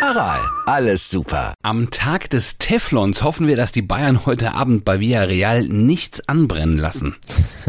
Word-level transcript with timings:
Aral, 0.00 0.38
alles 0.66 1.10
super. 1.10 1.54
Am 1.62 1.90
Tag 1.90 2.30
des 2.30 2.58
Teflons 2.58 3.24
hoffen 3.24 3.48
wir, 3.48 3.56
dass 3.56 3.72
die 3.72 3.82
Bayern 3.82 4.26
heute 4.26 4.52
Abend 4.54 4.84
bei 4.84 5.00
Villarreal 5.00 5.64
nichts 5.64 6.28
anbrennen 6.28 6.78
lassen. 6.78 7.16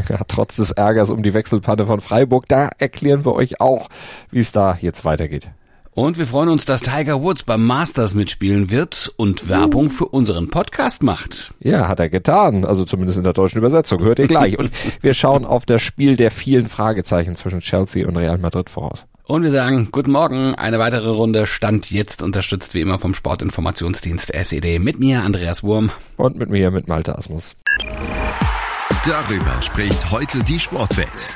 Ja, 0.08 0.20
trotz 0.28 0.56
des 0.56 0.72
Ärgers 0.72 1.12
um 1.12 1.24
die 1.24 1.34
Wechselpanne 1.34 1.86
von 1.86 2.00
Freiburg, 2.00 2.46
da 2.48 2.70
erklären 2.78 3.26
wir 3.26 3.34
euch 3.34 3.60
auch, 3.60 3.90
wie 4.32 4.40
es 4.40 4.54
da 4.54 4.78
jetzt 4.80 5.04
weitergeht. 5.04 5.52
Und 5.92 6.18
wir 6.18 6.26
freuen 6.26 6.48
uns, 6.48 6.64
dass 6.64 6.80
Tiger 6.80 7.22
Woods 7.22 7.44
beim 7.44 7.66
Masters 7.66 8.14
mitspielen 8.14 8.70
wird 8.70 9.12
und 9.18 9.50
Werbung 9.50 9.90
für 9.90 10.06
unseren 10.06 10.50
Podcast 10.50 11.04
macht. 11.04 11.54
Ja, 11.60 11.90
hat 11.90 12.00
er 12.00 12.10
getan. 12.10 12.64
Also 12.64 12.86
zumindest 12.86 13.18
in 13.18 13.26
der 13.26 13.34
deutschen 13.34 13.58
Übersetzung. 13.58 14.00
Hört 14.02 14.20
ihr 14.20 14.28
gleich. 14.28 14.58
Und 14.58 14.72
wir 15.02 15.14
schauen 15.14 15.44
auf 15.44 15.66
das 15.66 15.82
Spiel 15.82 16.16
der 16.16 16.32
vielen 16.32 16.68
Fragezeichen 16.68 17.36
zwischen 17.36 17.60
Chelsea 17.60 18.08
und 18.08 18.16
Real 18.16 18.38
Madrid 18.38 18.70
voraus. 18.70 19.06
Und 19.30 19.44
wir 19.44 19.52
sagen 19.52 19.90
Guten 19.92 20.10
Morgen, 20.10 20.56
eine 20.56 20.80
weitere 20.80 21.08
Runde 21.08 21.46
Stand 21.46 21.92
jetzt 21.92 22.24
unterstützt 22.24 22.74
wie 22.74 22.82
immer 22.82 22.98
vom 22.98 23.14
Sportinformationsdienst 23.14 24.34
SED 24.34 24.80
mit 24.80 24.98
mir, 24.98 25.22
Andreas 25.22 25.62
Wurm. 25.62 25.92
Und 26.18 26.38
mit 26.38 26.50
mir, 26.50 26.72
mit 26.72 26.88
Malte 26.88 27.16
Asmus. 27.16 27.56
Darüber 29.06 29.62
spricht 29.62 30.10
heute 30.10 30.44
die 30.44 30.58
Sportwelt. 30.58 31.30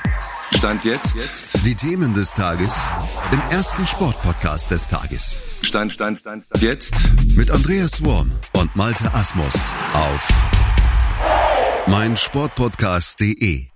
Stand 0.57 0.83
jetzt. 0.85 1.19
jetzt. 1.19 1.67
Die 1.67 1.75
Themen 1.75 2.15
des 2.15 2.33
Tages 2.33 2.89
im 3.31 3.41
ersten 3.51 3.85
Sportpodcast 3.85 4.71
des 4.71 4.87
Tages. 4.87 5.59
Stand, 5.61 5.93
Stand, 5.93 6.19
Stand, 6.19 6.45
Stand. 6.45 6.63
Jetzt. 6.63 6.95
Mit 7.35 7.51
Andreas 7.51 8.03
Worm 8.03 8.31
und 8.53 8.75
Malte 8.75 9.13
Asmus 9.13 9.71
auf 9.93 10.29
meinsportpodcast.de. 11.85 13.72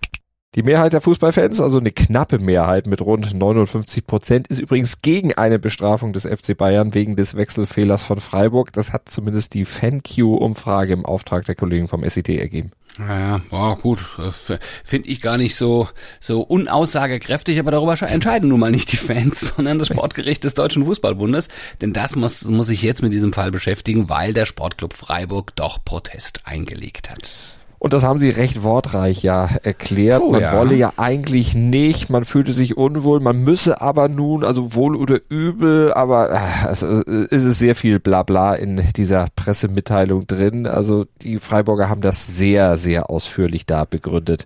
Die 0.55 0.63
Mehrheit 0.63 0.93
der 0.93 1.01
Fußballfans, 1.01 1.61
also 1.61 1.77
eine 1.77 1.91
knappe 1.91 2.39
Mehrheit 2.39 2.87
mit 2.87 3.01
rund 3.01 3.33
59 3.33 4.07
Prozent, 4.07 4.47
ist 4.47 4.59
übrigens 4.59 5.01
gegen 5.01 5.33
eine 5.33 5.59
Bestrafung 5.59 6.13
des 6.13 6.25
FC 6.25 6.57
Bayern 6.57 6.95
wegen 6.95 7.15
des 7.15 7.35
Wechselfehlers 7.35 8.01
von 8.01 8.19
Freiburg. 8.19 8.73
Das 8.73 8.91
hat 8.91 9.09
zumindest 9.09 9.53
die 9.53 9.65
FanQ-Umfrage 9.65 10.93
im 10.93 11.05
Auftrag 11.05 11.45
der 11.45 11.53
Kollegen 11.55 11.87
vom 11.87 12.03
SIT 12.09 12.29
ergeben. 12.29 12.71
Naja, 12.97 13.41
boah, 13.51 13.77
gut, 13.77 13.99
finde 14.83 15.09
ich 15.09 15.21
gar 15.21 15.37
nicht 15.37 15.55
so 15.55 15.87
so 16.19 16.41
unaussagekräftig, 16.41 17.59
aber 17.59 17.69
darüber 17.69 18.01
entscheiden 18.01 18.49
nun 18.49 18.59
mal 18.59 18.71
nicht 18.71 18.91
die 18.91 18.97
Fans, 18.97 19.39
sondern 19.55 19.77
das 19.77 19.89
Sportgericht 19.89 20.43
des 20.43 20.55
Deutschen 20.55 20.85
Fußballbundes, 20.85 21.49
denn 21.81 21.93
das 21.93 22.15
muss 22.15 22.43
muss 22.45 22.67
sich 22.67 22.81
jetzt 22.81 23.03
mit 23.03 23.13
diesem 23.13 23.33
Fall 23.33 23.51
beschäftigen, 23.51 24.09
weil 24.09 24.33
der 24.33 24.47
Sportclub 24.47 24.93
Freiburg 24.93 25.55
doch 25.55 25.83
Protest 25.85 26.41
eingelegt 26.45 27.11
hat. 27.11 27.56
Und 27.79 27.93
das 27.93 28.03
haben 28.03 28.17
sie 28.17 28.29
recht 28.29 28.63
wortreich 28.63 29.21
ja 29.21 29.47
erklärt. 29.61 30.23
Oh, 30.23 30.31
man 30.31 30.41
ja. 30.41 30.57
wolle 30.57 30.75
ja 30.75 30.93
eigentlich 30.97 31.53
nicht, 31.53 32.09
man 32.09 32.25
fühlte 32.25 32.53
sich 32.53 32.75
unwohl, 32.75 33.19
man 33.19 33.43
müsse 33.43 33.81
aber 33.81 34.07
nun, 34.09 34.43
also 34.43 34.73
wohl 34.73 34.95
oder 34.95 35.19
übel, 35.29 35.93
aber 35.93 36.31
äh, 36.31 36.69
es, 36.69 36.81
es 36.81 37.45
ist 37.45 37.59
sehr 37.59 37.75
viel 37.75 37.99
Blabla 37.99 38.55
in 38.55 38.81
dieser 38.95 39.27
Pressemitteilung 39.35 40.25
drin. 40.25 40.65
Also 40.65 41.05
die 41.21 41.37
Freiburger 41.37 41.87
haben 41.87 42.01
das 42.01 42.25
sehr, 42.25 42.77
sehr 42.77 43.11
ausführlich 43.11 43.67
da 43.67 43.85
begründet, 43.85 44.45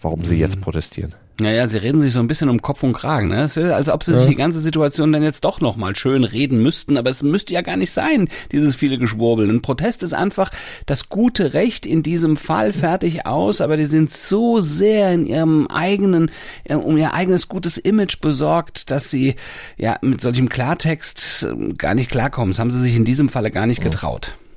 warum 0.00 0.24
sie 0.24 0.36
jetzt 0.36 0.60
protestieren. 0.60 1.14
Naja, 1.40 1.68
sie 1.68 1.78
reden 1.78 2.00
sich 2.00 2.12
so 2.12 2.20
ein 2.20 2.28
bisschen 2.28 2.48
um 2.48 2.62
Kopf 2.62 2.82
und 2.82 2.92
Kragen, 2.92 3.28
ne? 3.28 3.44
Es 3.44 3.56
ist, 3.56 3.70
als 3.70 3.88
ob 3.88 4.04
sie 4.04 4.14
sich 4.14 4.28
die 4.28 4.34
ganze 4.34 4.60
Situation 4.60 5.12
dann 5.12 5.22
jetzt 5.22 5.44
doch 5.44 5.60
nochmal 5.60 5.96
schön 5.96 6.24
reden 6.24 6.62
müssten, 6.62 6.96
aber 6.96 7.10
es 7.10 7.22
müsste 7.22 7.54
ja 7.54 7.62
gar 7.62 7.76
nicht 7.76 7.90
sein, 7.90 8.28
dieses 8.52 8.74
viele 8.74 8.98
Geschwurbel. 8.98 9.48
Ein 9.48 9.62
Protest 9.62 10.02
ist 10.02 10.12
einfach 10.12 10.50
das 10.86 11.08
gute 11.08 11.54
Recht 11.54 11.86
in 11.86 12.02
diesem 12.02 12.36
Fall 12.36 12.72
fertig 12.72 13.26
aus, 13.26 13.60
aber 13.60 13.76
die 13.76 13.86
sind 13.86 14.12
so 14.12 14.60
sehr 14.60 15.12
in 15.12 15.26
ihrem 15.26 15.66
eigenen, 15.68 16.30
äh, 16.64 16.74
um 16.74 16.96
ihr 16.96 17.14
eigenes 17.14 17.48
gutes 17.48 17.78
Image 17.78 18.20
besorgt, 18.20 18.90
dass 18.90 19.10
sie 19.10 19.34
ja 19.76 19.96
mit 20.02 20.20
solchem 20.20 20.48
Klartext 20.48 21.46
äh, 21.50 21.72
gar 21.74 21.94
nicht 21.94 22.10
klarkommen. 22.10 22.50
Das 22.52 22.58
haben 22.58 22.70
sie 22.70 22.80
sich 22.80 22.96
in 22.96 23.04
diesem 23.04 23.28
Falle 23.28 23.50
gar 23.50 23.66
nicht 23.66 23.82
getraut. 23.82 24.34
Ja, 24.36 24.49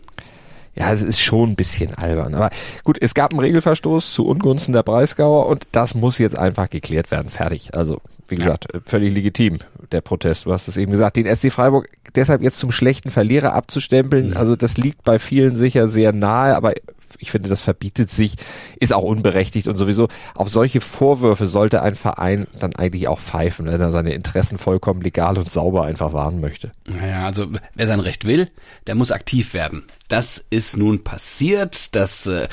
es 0.76 1.04
ist 1.04 1.22
schon 1.22 1.52
ein 1.52 1.56
bisschen 1.56 1.94
albern. 1.94 2.34
Aber 2.34 2.50
gut, 2.84 2.98
es 3.00 3.14
gab 3.14 3.32
einen 3.32 3.40
Regelverstoß 3.40 4.14
zu 4.14 4.26
Ungunsten 4.26 4.74
der 4.74 4.84
Breisgauer 4.84 5.48
und 5.48 5.68
das 5.72 5.94
muss 5.94 6.18
jetzt 6.18 6.38
einfach 6.38 6.70
geklärt 6.70 7.12
werden. 7.12 7.30
Fertig. 7.30 7.76
Also, 7.76 8.02
wie 8.28 8.36
gesagt, 8.36 8.68
völlig 8.86 9.14
legitim, 9.14 9.58
der 9.92 10.02
Protest. 10.02 10.46
Du 10.46 10.52
hast 10.52 10.68
es 10.68 10.78
eben 10.78 10.92
gesagt, 10.92 11.18
den 11.18 11.34
SC 11.34 11.52
Freiburg 11.52 11.90
deshalb 12.16 12.42
jetzt 12.42 12.58
zum 12.58 12.72
schlechten 12.72 13.12
Verlierer 13.12 13.54
abzustempeln. 13.54 14.36
Also, 14.36 14.56
das 14.56 14.78
liegt 14.78 15.04
bei 15.04 15.20
vielen 15.20 15.56
sicher 15.56 15.88
sehr 15.88 16.12
nahe, 16.12 16.56
aber 16.56 16.74
ich 17.20 17.32
finde, 17.32 17.50
das 17.50 17.62
verbietet 17.62 18.12
sich, 18.12 18.36
ist 18.80 18.94
auch 18.94 19.04
unberechtigt 19.04 19.68
und 19.68 19.78
sowieso 19.78 20.08
auf 20.36 20.50
solche 20.50 20.82
Vorwürfe 20.82 21.46
sollte 21.46 21.82
ein 21.82 21.96
Verein 21.96 22.48
dann 22.60 22.76
eigentlich 22.76 23.08
auch 23.08 23.20
pfeifen, 23.20 23.68
wenn 23.68 23.82
er 23.82 23.92
seine 23.92 24.14
Interessen 24.14 24.58
vollkommen 24.58 25.02
legal 25.02 25.38
und 25.38 25.52
sauber 25.52 25.84
einfach 25.84 26.14
wahren 26.14 26.42
möchte. 26.42 26.72
Naja, 26.86 27.26
also 27.26 27.48
wer 27.76 27.88
sein 27.88 28.00
Recht 28.00 28.26
will, 28.26 28.50
der 28.88 28.96
muss 28.96 29.12
aktiv 29.12 29.54
werden. 29.54 29.84
Das 30.08 30.44
ist 30.50 30.78
nun 30.78 31.04
passiert. 31.04 31.96
Das, 31.96 32.28
äh, 32.28 32.48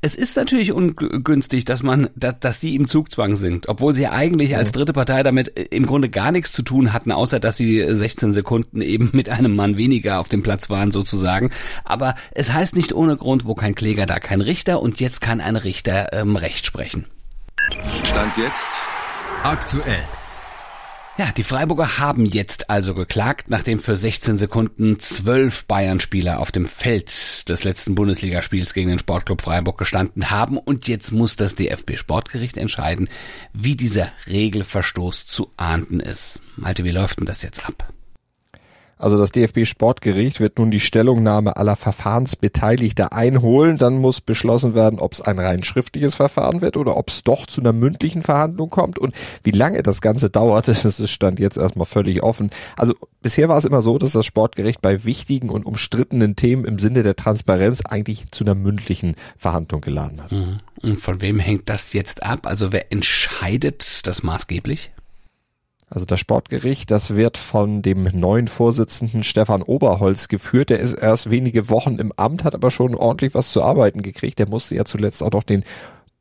es 0.00 0.14
ist 0.14 0.36
natürlich 0.36 0.72
ungünstig, 0.72 1.64
dass 1.64 1.82
man, 1.82 2.10
dass, 2.16 2.38
dass 2.40 2.60
sie 2.60 2.74
im 2.74 2.88
Zugzwang 2.88 3.36
sind, 3.36 3.68
obwohl 3.68 3.94
sie 3.94 4.08
eigentlich 4.08 4.56
als 4.56 4.72
dritte 4.72 4.92
Partei 4.92 5.22
damit 5.22 5.56
äh, 5.58 5.62
im 5.70 5.86
Grunde 5.86 6.10
gar 6.10 6.32
nichts 6.32 6.52
zu 6.52 6.62
tun 6.62 6.92
hatten, 6.92 7.12
außer 7.12 7.40
dass 7.40 7.56
sie 7.56 7.82
16 7.88 8.34
Sekunden 8.34 8.82
eben 8.82 9.10
mit 9.12 9.28
einem 9.28 9.56
Mann 9.56 9.76
weniger 9.76 10.20
auf 10.20 10.28
dem 10.28 10.42
Platz 10.42 10.68
waren 10.70 10.90
sozusagen. 10.90 11.50
Aber 11.84 12.14
es 12.32 12.52
heißt 12.52 12.76
nicht 12.76 12.92
ohne 12.92 13.16
Grund, 13.16 13.46
wo 13.46 13.54
kein 13.54 13.74
Kläger, 13.82 14.06
da 14.06 14.20
kein 14.20 14.42
Richter 14.42 14.80
und 14.80 15.00
jetzt 15.00 15.20
kann 15.20 15.40
ein 15.40 15.56
Richter 15.56 16.12
ähm, 16.12 16.36
Recht 16.36 16.66
sprechen. 16.66 17.06
Stand 18.04 18.36
jetzt. 18.36 18.68
Aktuell. 19.42 20.04
Ja, 21.18 21.32
die 21.32 21.42
Freiburger 21.42 21.98
haben 21.98 22.24
jetzt 22.24 22.70
also 22.70 22.94
geklagt, 22.94 23.50
nachdem 23.50 23.80
für 23.80 23.96
16 23.96 24.38
Sekunden 24.38 25.00
zwölf 25.00 25.64
Bayern-Spieler 25.64 26.38
auf 26.38 26.52
dem 26.52 26.68
Feld 26.68 27.48
des 27.48 27.64
letzten 27.64 27.96
Bundesligaspiels 27.96 28.72
gegen 28.72 28.88
den 28.88 29.00
Sportclub 29.00 29.42
Freiburg 29.42 29.78
gestanden 29.78 30.30
haben 30.30 30.58
und 30.58 30.86
jetzt 30.86 31.10
muss 31.10 31.34
das 31.34 31.56
DFB-Sportgericht 31.56 32.58
entscheiden, 32.58 33.08
wie 33.52 33.74
dieser 33.74 34.12
Regelverstoß 34.28 35.26
zu 35.26 35.50
ahnden 35.56 35.98
ist. 35.98 36.40
Malte, 36.54 36.84
wie 36.84 36.92
läuft 36.92 37.18
denn 37.18 37.26
das 37.26 37.42
jetzt 37.42 37.66
ab? 37.66 37.92
Also 38.98 39.18
das 39.18 39.32
DFB-Sportgericht 39.32 40.38
wird 40.38 40.58
nun 40.58 40.70
die 40.70 40.78
Stellungnahme 40.80 41.56
aller 41.56 41.74
Verfahrensbeteiligter 41.74 43.12
einholen. 43.12 43.76
Dann 43.76 43.94
muss 43.94 44.20
beschlossen 44.20 44.74
werden, 44.74 45.00
ob 45.00 45.12
es 45.12 45.20
ein 45.20 45.38
rein 45.38 45.64
schriftliches 45.64 46.14
Verfahren 46.14 46.60
wird 46.60 46.76
oder 46.76 46.96
ob 46.96 47.08
es 47.08 47.24
doch 47.24 47.46
zu 47.46 47.60
einer 47.60 47.72
mündlichen 47.72 48.22
Verhandlung 48.22 48.70
kommt. 48.70 48.98
Und 48.98 49.12
wie 49.42 49.50
lange 49.50 49.82
das 49.82 50.00
Ganze 50.00 50.30
dauert, 50.30 50.68
das 50.82 50.84
ist 50.84 51.10
Stand 51.10 51.40
jetzt 51.40 51.56
erstmal 51.56 51.86
völlig 51.86 52.22
offen. 52.22 52.50
Also 52.76 52.94
bisher 53.22 53.48
war 53.48 53.58
es 53.58 53.64
immer 53.64 53.82
so, 53.82 53.98
dass 53.98 54.12
das 54.12 54.24
Sportgericht 54.24 54.80
bei 54.80 55.04
wichtigen 55.04 55.50
und 55.50 55.66
umstrittenen 55.66 56.36
Themen 56.36 56.64
im 56.64 56.78
Sinne 56.78 57.02
der 57.02 57.16
Transparenz 57.16 57.82
eigentlich 57.84 58.30
zu 58.30 58.44
einer 58.44 58.54
mündlichen 58.54 59.16
Verhandlung 59.36 59.80
geladen 59.80 60.22
hat. 60.22 60.32
Und 60.82 61.00
von 61.00 61.20
wem 61.20 61.38
hängt 61.38 61.68
das 61.68 61.92
jetzt 61.92 62.22
ab? 62.22 62.46
Also 62.46 62.72
wer 62.72 62.92
entscheidet 62.92 64.06
das 64.06 64.22
maßgeblich? 64.22 64.92
Also 65.94 66.06
das 66.06 66.20
Sportgericht, 66.20 66.90
das 66.90 67.16
wird 67.16 67.36
von 67.36 67.82
dem 67.82 68.04
neuen 68.14 68.48
Vorsitzenden 68.48 69.22
Stefan 69.22 69.60
Oberholz 69.60 70.28
geführt. 70.28 70.70
Der 70.70 70.80
ist 70.80 70.94
erst 70.94 71.30
wenige 71.30 71.68
Wochen 71.68 71.96
im 71.96 72.12
Amt, 72.16 72.44
hat 72.44 72.54
aber 72.54 72.70
schon 72.70 72.94
ordentlich 72.94 73.34
was 73.34 73.52
zu 73.52 73.62
arbeiten 73.62 74.00
gekriegt. 74.00 74.38
Der 74.38 74.48
musste 74.48 74.74
ja 74.74 74.86
zuletzt 74.86 75.22
auch 75.22 75.32
noch 75.32 75.42
den 75.42 75.64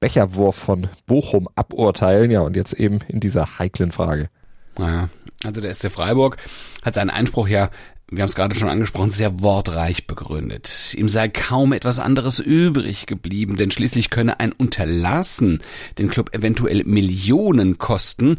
Becherwurf 0.02 0.58
von 0.58 0.90
Bochum 1.06 1.48
aburteilen. 1.56 2.32
Ja, 2.32 2.42
und 2.42 2.58
jetzt 2.58 2.74
eben 2.74 2.98
in 3.08 3.22
dieser 3.22 3.60
heiklen 3.60 3.94
Frage. 3.94 4.30
Naja, 4.78 5.08
also 5.46 5.62
der 5.62 5.74
SC 5.74 5.90
Freiburg 5.90 6.36
hat 6.84 6.96
seinen 6.96 7.10
Einspruch 7.10 7.48
ja, 7.48 7.70
wir 8.12 8.24
haben 8.24 8.28
es 8.28 8.36
gerade 8.36 8.56
schon 8.56 8.70
angesprochen, 8.70 9.12
sehr 9.12 9.42
wortreich 9.42 10.06
begründet. 10.06 10.94
Ihm 10.96 11.08
sei 11.08 11.30
kaum 11.30 11.72
etwas 11.72 11.98
anderes 11.98 12.40
übrig 12.40 13.06
geblieben, 13.06 13.56
denn 13.56 13.72
schließlich 13.72 14.10
könne 14.10 14.40
ein 14.42 14.52
Unterlassen 14.52 15.64
den 15.98 16.10
Club 16.10 16.36
eventuell 16.36 16.84
Millionen 16.84 17.78
kosten. 17.78 18.36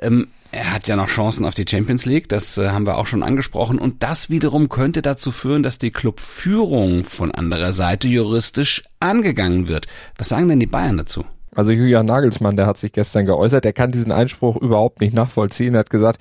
Ähm, 0.00 0.28
er 0.52 0.72
hat 0.72 0.86
ja 0.86 0.96
noch 0.96 1.08
Chancen 1.08 1.46
auf 1.46 1.54
die 1.54 1.64
Champions 1.68 2.04
League, 2.04 2.28
das 2.28 2.58
äh, 2.58 2.68
haben 2.68 2.86
wir 2.86 2.98
auch 2.98 3.06
schon 3.06 3.22
angesprochen. 3.22 3.78
Und 3.78 4.02
das 4.02 4.28
wiederum 4.28 4.68
könnte 4.68 5.00
dazu 5.00 5.32
führen, 5.32 5.62
dass 5.62 5.78
die 5.78 5.90
Clubführung 5.90 7.02
von 7.04 7.32
anderer 7.32 7.72
Seite 7.72 8.08
juristisch 8.08 8.84
angegangen 9.00 9.68
wird. 9.68 9.86
Was 10.18 10.28
sagen 10.28 10.48
denn 10.48 10.60
die 10.60 10.66
Bayern 10.66 10.98
dazu? 10.98 11.24
Also 11.54 11.72
Julian 11.72 12.06
Nagelsmann, 12.06 12.56
der 12.56 12.66
hat 12.66 12.78
sich 12.78 12.92
gestern 12.92 13.26
geäußert, 13.26 13.64
der 13.64 13.72
kann 13.72 13.92
diesen 13.92 14.12
Einspruch 14.12 14.56
überhaupt 14.56 15.00
nicht 15.00 15.14
nachvollziehen. 15.14 15.74
Er 15.74 15.80
hat 15.80 15.90
gesagt, 15.90 16.20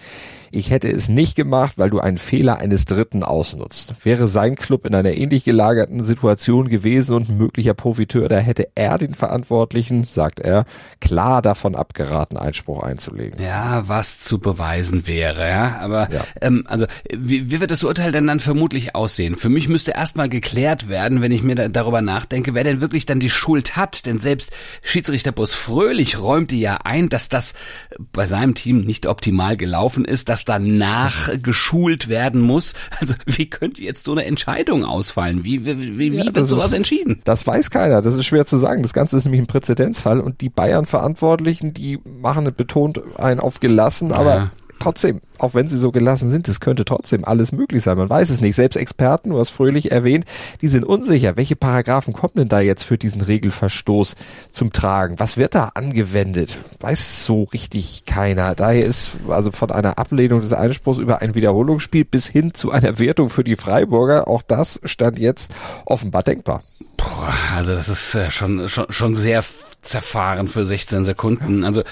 ich 0.55 0.69
hätte 0.69 0.87
es 0.91 1.09
nicht 1.09 1.35
gemacht, 1.35 1.73
weil 1.77 1.89
du 1.89 1.99
einen 1.99 2.19
Fehler 2.19 2.57
eines 2.57 2.85
Dritten 2.85 3.23
ausnutzt. 3.23 3.93
Wäre 4.03 4.27
sein 4.27 4.55
Club 4.55 4.85
in 4.85 4.93
einer 4.93 5.13
ähnlich 5.13 5.43
gelagerten 5.43 6.03
Situation 6.03 6.69
gewesen 6.69 7.15
und 7.15 7.29
ein 7.29 7.37
möglicher 7.37 7.73
Profiteur, 7.73 8.29
da 8.29 8.37
hätte 8.37 8.67
er 8.75 8.99
den 8.99 9.15
Verantwortlichen, 9.15 10.03
sagt 10.03 10.39
er, 10.39 10.65
klar 11.01 11.41
davon 11.41 11.73
abgeraten, 11.73 12.37
Einspruch 12.37 12.83
einzulegen. 12.83 13.41
Ja, 13.41 13.83
was 13.87 14.19
zu 14.19 14.37
beweisen 14.37 15.07
wäre, 15.07 15.49
ja. 15.49 15.79
Aber 15.81 16.11
ja. 16.11 16.23
Ähm, 16.39 16.65
also 16.67 16.85
wie, 17.11 17.49
wie 17.49 17.59
wird 17.59 17.71
das 17.71 17.83
Urteil 17.83 18.11
denn 18.11 18.27
dann 18.27 18.39
vermutlich 18.39 18.93
aussehen? 18.93 19.37
Für 19.37 19.49
mich 19.49 19.67
müsste 19.67 19.91
erstmal 19.91 20.29
geklärt 20.29 20.87
werden, 20.87 21.21
wenn 21.21 21.31
ich 21.31 21.41
mir 21.41 21.55
da, 21.55 21.67
darüber 21.67 22.03
nachdenke, 22.03 22.53
wer 22.53 22.63
denn 22.63 22.79
wirklich 22.79 23.07
dann 23.07 23.19
die 23.19 23.31
Schuld 23.31 23.75
hat. 23.75 24.05
Denn 24.05 24.19
selbst 24.19 24.51
Schiedsrichter 24.83 25.22
Bus 25.31 25.53
Fröhlich 25.53 26.19
räumte 26.19 26.55
ja 26.55 26.77
ein, 26.83 27.09
dass 27.09 27.29
das 27.29 27.53
bei 28.11 28.25
seinem 28.25 28.55
Team 28.55 28.81
nicht 28.81 29.07
optimal 29.07 29.57
gelaufen 29.57 30.05
ist, 30.05 30.29
dass 30.29 30.45
danach 30.45 31.29
geschult 31.41 32.07
werden 32.09 32.41
muss. 32.41 32.73
Also 33.03 33.15
wie 33.25 33.49
könnte 33.49 33.81
jetzt 33.81 34.05
so 34.05 34.13
eine 34.13 34.23
Entscheidung 34.23 34.85
ausfallen? 34.85 35.43
Wie, 35.43 35.65
wie, 35.65 35.97
wie, 35.97 36.15
ja, 36.15 36.33
wird 36.33 36.47
sowas 36.47 36.67
ist, 36.67 36.73
entschieden? 36.73 37.19
Das 37.25 37.45
weiß 37.45 37.69
keiner. 37.69 38.01
Das 38.01 38.15
ist 38.15 38.23
schwer 38.23 38.45
zu 38.45 38.57
sagen. 38.57 38.81
Das 38.81 38.93
Ganze 38.93 39.17
ist 39.17 39.25
nämlich 39.25 39.41
ein 39.41 39.47
Präzedenzfall 39.47 40.21
und 40.21 40.39
die 40.39 40.47
Bayern-Verantwortlichen, 40.47 41.73
die 41.73 41.99
machen 42.05 42.45
betont 42.55 43.01
einen 43.17 43.41
auf 43.41 43.59
gelassen, 43.59 44.13
aber 44.13 44.35
ja 44.35 44.51
trotzdem, 44.83 45.21
auch 45.39 45.53
wenn 45.53 45.67
sie 45.67 45.77
so 45.77 45.91
gelassen 45.91 46.29
sind, 46.29 46.47
es 46.47 46.59
könnte 46.59 46.85
trotzdem 46.85 47.25
alles 47.25 47.51
möglich 47.51 47.83
sein. 47.83 47.97
Man 47.97 48.09
weiß 48.09 48.29
es 48.29 48.41
nicht. 48.41 48.55
Selbst 48.55 48.75
Experten, 48.75 49.29
du 49.29 49.39
hast 49.39 49.49
fröhlich 49.49 49.91
erwähnt, 49.91 50.25
die 50.61 50.67
sind 50.67 50.83
unsicher. 50.83 51.37
Welche 51.37 51.55
Paragraphen 51.55 52.13
kommen 52.13 52.33
denn 52.35 52.49
da 52.49 52.59
jetzt 52.59 52.83
für 52.83 52.97
diesen 52.97 53.21
Regelverstoß 53.21 54.15
zum 54.51 54.71
Tragen? 54.73 55.19
Was 55.19 55.37
wird 55.37 55.55
da 55.55 55.71
angewendet? 55.73 56.59
Weiß 56.81 57.25
so 57.25 57.43
richtig 57.43 58.05
keiner. 58.05 58.55
Daher 58.55 58.85
ist 58.85 59.11
also 59.29 59.51
von 59.51 59.71
einer 59.71 59.97
Ablehnung 59.97 60.41
des 60.41 60.53
Einspruchs 60.53 60.99
über 60.99 61.21
ein 61.21 61.35
Wiederholungsspiel 61.35 62.05
bis 62.05 62.27
hin 62.27 62.53
zu 62.53 62.71
einer 62.71 62.99
Wertung 62.99 63.29
für 63.29 63.43
die 63.43 63.55
Freiburger, 63.55 64.27
auch 64.27 64.41
das 64.41 64.79
stand 64.83 65.19
jetzt 65.19 65.53
offenbar 65.85 66.23
denkbar. 66.23 66.61
Boah, 66.97 67.33
also 67.53 67.75
das 67.75 67.89
ist 67.89 68.15
äh, 68.15 68.31
schon, 68.31 68.69
schon, 68.69 68.85
schon 68.89 69.15
sehr 69.15 69.43
zerfahren 69.83 70.47
für 70.47 70.65
16 70.65 71.05
Sekunden. 71.05 71.63
Also 71.63 71.83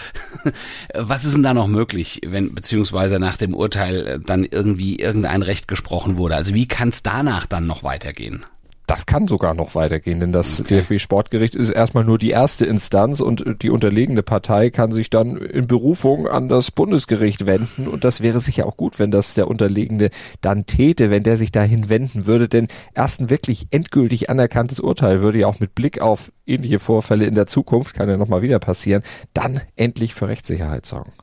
was 0.94 1.24
ist 1.24 1.36
denn 1.36 1.44
da 1.44 1.54
noch 1.54 1.68
möglich, 1.68 2.22
wenn 2.26 2.56
beziehungsweise 2.56 3.20
nach 3.20 3.38
dem 3.38 3.54
Urteil 3.54 4.20
dann 4.20 4.44
irgendwie 4.44 4.96
irgendein 4.98 5.44
Recht 5.44 5.68
gesprochen 5.68 6.18
wurde? 6.18 6.36
Also 6.36 6.54
wie 6.54 6.68
kann 6.68 6.90
es 6.90 7.04
danach 7.04 7.46
dann 7.46 7.68
noch 7.68 7.84
weitergehen? 7.84 8.46
Das 8.92 9.06
kann 9.06 9.26
sogar 9.26 9.54
noch 9.54 9.74
weitergehen, 9.74 10.20
denn 10.20 10.34
das 10.34 10.60
okay. 10.60 10.82
DFB-Sportgericht 10.82 11.56
ist 11.56 11.70
erstmal 11.70 12.04
nur 12.04 12.18
die 12.18 12.32
erste 12.32 12.66
Instanz 12.66 13.22
und 13.22 13.62
die 13.62 13.70
unterlegene 13.70 14.22
Partei 14.22 14.70
kann 14.70 14.92
sich 14.92 15.10
dann 15.10 15.38
in 15.38 15.66
Berufung 15.66 16.28
an 16.28 16.50
das 16.50 16.72
Bundesgericht 16.72 17.46
wenden 17.46 17.88
und 17.88 18.04
das 18.04 18.20
wäre 18.20 18.42
sicher 18.42 18.66
auch 18.66 18.76
gut, 18.76 19.00
wenn 19.00 19.10
das 19.10 19.34
der 19.34 19.48
Unterlegene 19.48 20.10
dann 20.42 20.66
täte, 20.66 21.10
wenn 21.10 21.24
der 21.24 21.38
sich 21.38 21.54
dahin 21.54 21.88
wenden 21.88 22.26
würde, 22.26 22.50
denn 22.50 22.68
erst 22.94 23.22
ein 23.22 23.30
wirklich 23.30 23.68
endgültig 23.72 24.30
anerkanntes 24.30 24.82
Urteil 24.82 25.22
würde 25.22 25.40
ja 25.40 25.48
auch 25.48 25.62
mit 25.62 25.74
Blick 25.74 26.02
auf 26.02 26.34
ähnliche 26.46 26.80
Vorfälle 26.80 27.24
in 27.24 27.36
der 27.36 27.48
Zukunft, 27.48 27.96
kann 27.96 28.10
ja 28.10 28.18
nochmal 28.18 28.42
wieder 28.42 28.60
passieren, 28.60 29.04
dann 29.34 29.62
endlich 29.78 30.16
für 30.16 30.28
Rechtssicherheit 30.28 30.86
sorgen. 30.86 31.14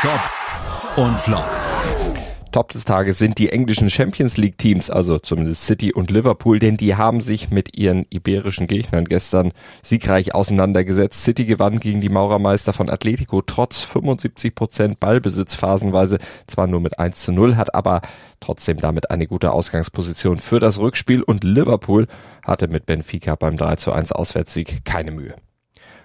Top 0.00 0.20
und 0.96 1.16
Flop. 1.20 1.46
Top 2.56 2.72
des 2.72 2.86
Tages 2.86 3.18
sind 3.18 3.36
die 3.36 3.50
englischen 3.50 3.90
Champions 3.90 4.38
League 4.38 4.56
Teams, 4.56 4.88
also 4.88 5.18
zumindest 5.18 5.66
City 5.66 5.92
und 5.92 6.10
Liverpool, 6.10 6.58
denn 6.58 6.78
die 6.78 6.94
haben 6.94 7.20
sich 7.20 7.50
mit 7.50 7.76
ihren 7.76 8.06
iberischen 8.08 8.66
Gegnern 8.66 9.04
gestern 9.04 9.52
siegreich 9.82 10.34
auseinandergesetzt. 10.34 11.22
City 11.22 11.44
gewann 11.44 11.80
gegen 11.80 12.00
die 12.00 12.08
Maurermeister 12.08 12.72
von 12.72 12.88
Atletico 12.88 13.42
trotz 13.42 13.82
75 13.82 14.54
Prozent 14.54 15.00
Ballbesitz 15.00 15.54
phasenweise, 15.54 16.16
zwar 16.46 16.66
nur 16.66 16.80
mit 16.80 16.98
1 16.98 17.24
zu 17.24 17.32
0, 17.32 17.56
hat 17.56 17.74
aber 17.74 18.00
trotzdem 18.40 18.78
damit 18.78 19.10
eine 19.10 19.26
gute 19.26 19.52
Ausgangsposition 19.52 20.38
für 20.38 20.58
das 20.58 20.78
Rückspiel 20.78 21.22
und 21.22 21.44
Liverpool 21.44 22.06
hatte 22.42 22.68
mit 22.68 22.86
Benfica 22.86 23.34
beim 23.34 23.58
3 23.58 23.76
zu 23.76 23.92
1 23.92 24.12
Auswärtssieg 24.12 24.82
keine 24.86 25.10
Mühe. 25.10 25.34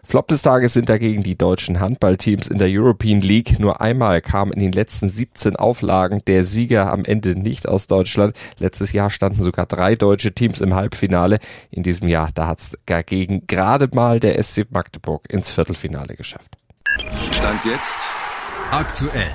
Flop 0.03 0.27
des 0.27 0.42
Tages 0.42 0.74
sind 0.74 0.89
dagegen 0.89 1.24
die 1.24 1.38
deutschen 1.38 1.80
Handballteams 1.80 2.48
in 2.48 2.57
der 2.57 2.69
European 2.69 3.21
League. 3.21 3.59
Nur 3.59 3.81
einmal 3.81 4.21
kam 4.21 4.51
in 4.51 4.59
den 4.59 4.71
letzten 4.71 5.09
17 5.09 5.56
Auflagen 5.56 6.21
der 6.25 6.44
Sieger 6.44 6.92
am 6.92 7.06
Ende 7.06 7.36
nicht 7.36 7.68
aus 7.68 7.88
Deutschland. 7.88 8.36
Letztes 8.57 8.94
Jahr 8.94 9.12
standen 9.12 9.44
sogar 9.44 9.68
drei 9.68 9.95
deutsche 9.95 10.33
Teams 10.33 10.59
im 10.59 10.74
Halbfinale. 10.74 11.39
In 11.69 11.83
diesem 11.83 12.07
Jahr, 12.07 12.30
da 12.33 12.48
hat 12.48 12.59
es 12.59 12.77
dagegen 12.86 13.45
gerade 13.48 13.89
mal 13.94 14.19
der 14.19 14.42
SC 14.42 14.65
Magdeburg 14.71 15.31
ins 15.31 15.51
Viertelfinale 15.51 16.15
geschafft. 16.15 16.57
Stand 17.31 17.63
jetzt 17.65 17.98
aktuell. 18.71 19.31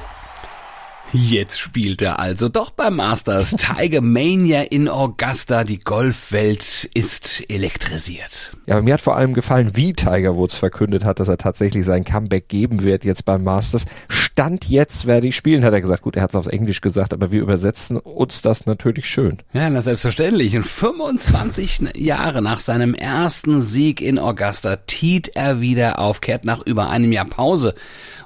Jetzt 1.12 1.60
spielt 1.60 2.02
er 2.02 2.18
also 2.18 2.48
doch 2.48 2.70
beim 2.70 2.96
Masters. 2.96 3.50
Tiger 3.56 4.00
Mania 4.00 4.62
in 4.62 4.88
Augusta. 4.88 5.62
Die 5.62 5.78
Golfwelt 5.78 6.90
ist 6.94 7.48
elektrisiert. 7.48 8.52
Ja, 8.66 8.80
mir 8.80 8.94
hat 8.94 9.00
vor 9.00 9.16
allem 9.16 9.32
gefallen, 9.32 9.76
wie 9.76 9.92
Tiger 9.92 10.34
Woods 10.34 10.56
verkündet 10.56 11.04
hat, 11.04 11.20
dass 11.20 11.28
er 11.28 11.38
tatsächlich 11.38 11.84
sein 11.84 12.04
Comeback 12.04 12.48
geben 12.48 12.82
wird 12.82 13.04
jetzt 13.04 13.24
beim 13.24 13.44
Masters. 13.44 13.84
Stand 14.08 14.68
jetzt 14.68 15.06
werde 15.06 15.28
ich 15.28 15.36
spielen, 15.36 15.64
hat 15.64 15.72
er 15.72 15.80
gesagt. 15.80 16.02
Gut, 16.02 16.16
er 16.16 16.22
hat 16.22 16.30
es 16.30 16.36
auf 16.36 16.48
Englisch 16.48 16.80
gesagt, 16.80 17.14
aber 17.14 17.30
wir 17.30 17.40
übersetzen 17.40 17.96
uns 17.98 18.42
das 18.42 18.66
natürlich 18.66 19.08
schön. 19.08 19.38
Ja, 19.52 19.70
na 19.70 19.80
selbstverständlich. 19.80 20.56
Und 20.56 20.64
25 20.64 21.96
Jahre 21.96 22.42
nach 22.42 22.58
seinem 22.58 22.94
ersten 22.94 23.60
Sieg 23.60 24.00
in 24.00 24.18
Augusta 24.18 24.76
tiet 24.76 25.28
er 25.36 25.60
wieder 25.60 26.00
auf, 26.00 26.20
kehrt 26.20 26.44
nach 26.44 26.66
über 26.66 26.90
einem 26.90 27.12
Jahr 27.12 27.26
Pause 27.26 27.74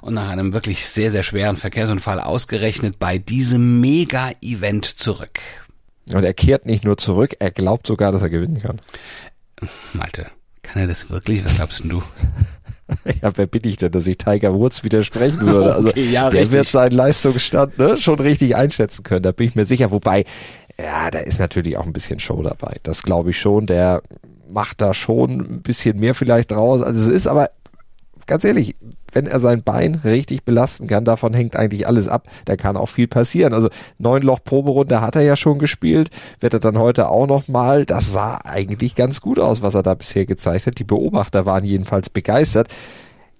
und 0.01 0.15
nach 0.15 0.29
einem 0.29 0.51
wirklich 0.51 0.87
sehr, 0.87 1.11
sehr 1.11 1.23
schweren 1.23 1.57
Verkehrsunfall 1.57 2.19
ausgerechnet 2.19 2.70
bei 2.99 3.17
diesem 3.17 3.81
Mega-Event 3.81 4.85
zurück. 4.85 5.39
Und 6.13 6.23
er 6.23 6.33
kehrt 6.33 6.65
nicht 6.65 6.83
nur 6.83 6.97
zurück, 6.97 7.35
er 7.39 7.51
glaubt 7.51 7.87
sogar, 7.87 8.11
dass 8.11 8.21
er 8.21 8.29
gewinnen 8.29 8.61
kann. 8.61 8.79
Malte, 9.93 10.27
kann 10.61 10.81
er 10.81 10.87
das 10.87 11.09
wirklich? 11.09 11.43
Was 11.45 11.55
glaubst 11.55 11.83
du? 11.83 12.01
Ja, 13.21 13.31
wer 13.37 13.47
bin 13.47 13.61
ich 13.63 13.77
denn, 13.77 13.91
dass 13.93 14.05
ich 14.05 14.17
Tiger 14.17 14.53
Woods 14.53 14.83
widersprechen 14.83 15.39
würde? 15.39 15.73
Also 15.75 15.89
okay, 15.89 16.11
ja, 16.11 16.29
der 16.29 16.41
richtig. 16.41 16.57
wird 16.57 16.67
seinen 16.67 16.91
Leistungsstand 16.91 17.77
ne, 17.77 17.95
schon 17.95 18.19
richtig 18.19 18.57
einschätzen 18.57 19.03
können, 19.03 19.23
da 19.23 19.31
bin 19.31 19.47
ich 19.47 19.55
mir 19.55 19.63
sicher. 19.63 19.91
Wobei, 19.91 20.25
ja, 20.77 21.09
da 21.09 21.19
ist 21.19 21.39
natürlich 21.39 21.77
auch 21.77 21.85
ein 21.85 21.93
bisschen 21.93 22.19
Show 22.19 22.43
dabei. 22.43 22.79
Das 22.83 23.03
glaube 23.03 23.29
ich 23.29 23.39
schon. 23.39 23.65
Der 23.65 24.01
macht 24.49 24.81
da 24.81 24.93
schon 24.93 25.39
ein 25.39 25.61
bisschen 25.61 25.99
mehr 25.99 26.15
vielleicht 26.15 26.51
draus, 26.51 26.81
als 26.81 26.97
es 26.97 27.07
ist. 27.07 27.27
Aber 27.27 27.49
ganz 28.25 28.43
ehrlich, 28.43 28.75
wenn 29.11 29.27
er 29.27 29.39
sein 29.39 29.63
Bein 29.63 30.01
richtig 30.03 30.43
belasten 30.43 30.87
kann, 30.87 31.05
davon 31.05 31.33
hängt 31.33 31.55
eigentlich 31.55 31.87
alles 31.87 32.07
ab. 32.07 32.27
Da 32.45 32.55
kann 32.55 32.77
auch 32.77 32.89
viel 32.89 33.07
passieren. 33.07 33.53
Also 33.53 33.69
neun 33.97 34.21
Loch 34.21 34.43
Proberunde 34.43 35.01
hat 35.01 35.15
er 35.15 35.21
ja 35.21 35.35
schon 35.35 35.59
gespielt, 35.59 36.09
wird 36.39 36.53
er 36.53 36.59
dann 36.59 36.77
heute 36.77 37.09
auch 37.09 37.27
noch 37.27 37.47
mal. 37.47 37.85
Das 37.85 38.11
sah 38.11 38.39
eigentlich 38.43 38.95
ganz 38.95 39.21
gut 39.21 39.39
aus, 39.39 39.61
was 39.61 39.75
er 39.75 39.83
da 39.83 39.93
bisher 39.93 40.25
gezeigt 40.25 40.67
hat. 40.67 40.79
Die 40.79 40.83
Beobachter 40.83 41.45
waren 41.45 41.63
jedenfalls 41.63 42.09
begeistert. 42.09 42.67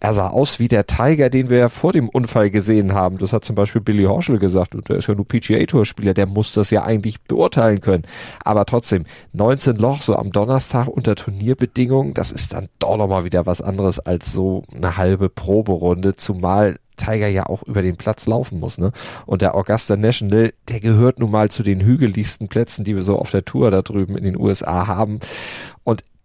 Er 0.03 0.15
sah 0.15 0.30
aus 0.30 0.59
wie 0.59 0.68
der 0.68 0.88
Tiger, 0.88 1.30
den 1.30 1.51
wir 1.51 1.59
ja 1.59 1.69
vor 1.69 1.94
dem 1.94 2.09
Unfall 2.09 2.50
gesehen 2.50 2.94
haben. 2.94 3.19
Das 3.19 3.33
hat 3.33 3.45
zum 3.45 3.56
Beispiel 3.56 3.81
Billy 3.81 4.05
Horschel 4.05 4.39
gesagt. 4.39 4.74
Und 4.74 4.89
der 4.89 4.96
ist 4.98 5.08
ja 5.08 5.13
nur 5.13 5.27
PGA-Tour-Spieler, 5.27 6.15
der 6.15 6.25
muss 6.25 6.53
das 6.53 6.72
ja 6.72 6.84
eigentlich 6.84 7.22
beurteilen 7.22 7.81
können. 7.81 8.03
Aber 8.43 8.65
trotzdem, 8.65 9.05
19 9.34 9.75
Loch 9.75 10.01
so 10.01 10.15
am 10.15 10.31
Donnerstag 10.31 10.88
unter 10.88 11.15
Turnierbedingungen, 11.15 12.15
das 12.15 12.31
ist 12.31 12.53
dann 12.53 12.65
doch 12.79 12.98
nochmal 12.98 13.25
wieder 13.25 13.46
was 13.46 13.62
anderes 13.62 14.00
als 14.00 14.34
so 14.34 14.63
eine 14.75 14.98
halbe 14.98 15.29
Proberunde, 15.29 16.15
zumal 16.15 16.79
Tiger 17.01 17.27
ja 17.27 17.48
auch 17.48 17.63
über 17.63 17.81
den 17.81 17.96
Platz 17.96 18.27
laufen 18.27 18.60
muss, 18.60 18.77
ne? 18.77 18.91
Und 19.25 19.41
der 19.41 19.55
Augusta 19.55 19.96
National, 19.96 20.53
der 20.67 20.79
gehört 20.79 21.20
nun 21.20 21.31
mal 21.31 21.50
zu 21.50 21.63
den 21.63 21.81
hügeligsten 21.81 22.48
Plätzen, 22.48 22.84
die 22.84 22.96
wir 22.96 23.01
so 23.01 23.17
auf 23.17 23.31
der 23.31 23.46
Tour 23.46 23.72
da 23.72 23.81
drüben 23.81 24.17
in 24.17 24.24
den 24.24 24.38
USA 24.38 24.88
haben. 24.88 25.20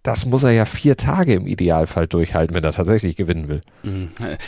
Das 0.07 0.25
muss 0.25 0.45
er 0.45 0.53
ja 0.53 0.67
vier 0.67 0.97
Tage 0.97 1.35
im 1.35 1.49
Idealfall 1.49 2.07
durchhalten, 2.07 2.55
wenn 2.55 2.63
er 2.63 2.71
tatsächlich 2.71 3.17
gewinnen 3.17 3.49
will. 3.49 3.61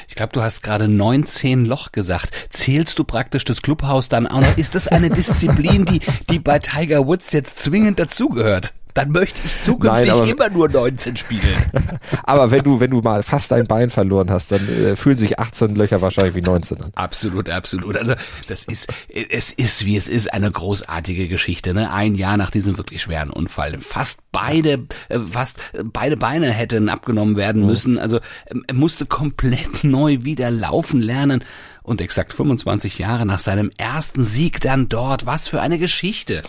Ich 0.08 0.14
glaube, 0.14 0.32
du 0.32 0.40
hast 0.40 0.62
gerade 0.62 0.86
19 0.86 1.64
Loch 1.64 1.90
gesagt. 1.90 2.30
Zählst 2.50 2.96
du 3.00 3.02
praktisch 3.02 3.42
das 3.44 3.60
Clubhaus 3.60 4.08
dann 4.08 4.28
auch 4.28 4.40
noch? 4.40 4.56
Ist 4.56 4.76
das 4.76 4.86
eine 4.86 5.10
Disziplin, 5.10 5.84
die, 5.84 6.00
die 6.30 6.38
bei 6.38 6.60
Tiger 6.60 7.08
Woods 7.08 7.32
jetzt 7.32 7.60
zwingend 7.60 7.98
dazugehört? 7.98 8.72
Dann 8.98 9.12
möchte 9.12 9.40
ich 9.44 9.62
zukünftig 9.62 10.12
Nein, 10.12 10.28
immer 10.28 10.50
nur 10.50 10.68
19 10.68 11.14
spielen. 11.14 11.40
aber 12.24 12.50
wenn 12.50 12.64
du, 12.64 12.80
wenn 12.80 12.90
du 12.90 13.00
mal 13.00 13.22
fast 13.22 13.52
dein 13.52 13.64
Bein 13.68 13.90
verloren 13.90 14.28
hast, 14.28 14.50
dann 14.50 14.68
äh, 14.68 14.96
fühlen 14.96 15.16
sich 15.16 15.38
18 15.38 15.76
Löcher 15.76 16.02
wahrscheinlich 16.02 16.34
wie 16.34 16.42
19 16.42 16.82
an. 16.82 16.90
Absolut, 16.96 17.48
absolut. 17.48 17.96
Also 17.96 18.14
das 18.48 18.64
ist, 18.64 18.88
es 19.08 19.52
ist 19.52 19.86
wie 19.86 19.96
es 19.96 20.08
ist, 20.08 20.32
eine 20.32 20.50
großartige 20.50 21.28
Geschichte. 21.28 21.74
Ne? 21.74 21.92
Ein 21.92 22.16
Jahr 22.16 22.36
nach 22.36 22.50
diesem 22.50 22.76
wirklich 22.76 23.00
schweren 23.00 23.30
Unfall. 23.30 23.78
Fast 23.78 24.20
beide, 24.32 24.86
äh, 25.08 25.20
fast 25.30 25.60
beide 25.84 26.16
Beine 26.16 26.50
hätten 26.50 26.88
abgenommen 26.88 27.36
werden 27.36 27.64
müssen. 27.66 28.00
Also 28.00 28.18
ähm, 28.48 28.64
er 28.66 28.74
musste 28.74 29.06
komplett 29.06 29.84
neu 29.84 30.18
wieder 30.22 30.50
laufen 30.50 31.00
lernen. 31.00 31.44
Und 31.84 32.00
exakt 32.00 32.32
25 32.32 32.98
Jahre 32.98 33.24
nach 33.24 33.38
seinem 33.38 33.70
ersten 33.78 34.24
Sieg 34.24 34.60
dann 34.60 34.88
dort. 34.88 35.24
Was 35.24 35.46
für 35.46 35.60
eine 35.60 35.78
Geschichte. 35.78 36.42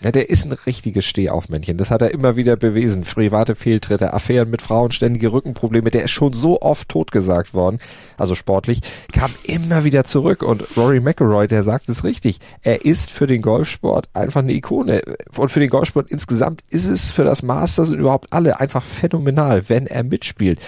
Ja, 0.00 0.12
der 0.12 0.30
ist 0.30 0.44
ein 0.44 0.52
richtiges 0.52 1.04
Stehaufmännchen. 1.06 1.76
Das 1.76 1.90
hat 1.90 2.02
er 2.02 2.12
immer 2.12 2.36
wieder 2.36 2.56
bewiesen. 2.56 3.02
Private 3.02 3.56
Fehltritte, 3.56 4.14
Affären 4.14 4.48
mit 4.48 4.62
Frauen, 4.62 4.92
ständige 4.92 5.32
Rückenprobleme. 5.32 5.90
Der 5.90 6.04
ist 6.04 6.12
schon 6.12 6.32
so 6.32 6.62
oft 6.62 6.88
totgesagt 6.88 7.52
worden, 7.52 7.78
also 8.16 8.36
sportlich, 8.36 8.80
kam 9.12 9.32
immer 9.42 9.82
wieder 9.82 10.04
zurück. 10.04 10.44
Und 10.44 10.76
Rory 10.76 11.00
McIlroy, 11.00 11.48
der 11.48 11.64
sagt 11.64 11.88
es 11.88 12.04
richtig. 12.04 12.38
Er 12.62 12.84
ist 12.84 13.10
für 13.10 13.26
den 13.26 13.42
Golfsport 13.42 14.08
einfach 14.14 14.42
eine 14.42 14.52
Ikone. 14.52 15.02
Und 15.36 15.50
für 15.50 15.60
den 15.60 15.70
Golfsport 15.70 16.10
insgesamt 16.10 16.62
ist 16.70 16.86
es 16.86 17.10
für 17.10 17.24
das 17.24 17.42
Masters 17.42 17.90
und 17.90 17.98
überhaupt 17.98 18.32
alle 18.32 18.60
einfach 18.60 18.84
phänomenal, 18.84 19.68
wenn 19.68 19.88
er 19.88 20.04
mitspielt 20.04 20.60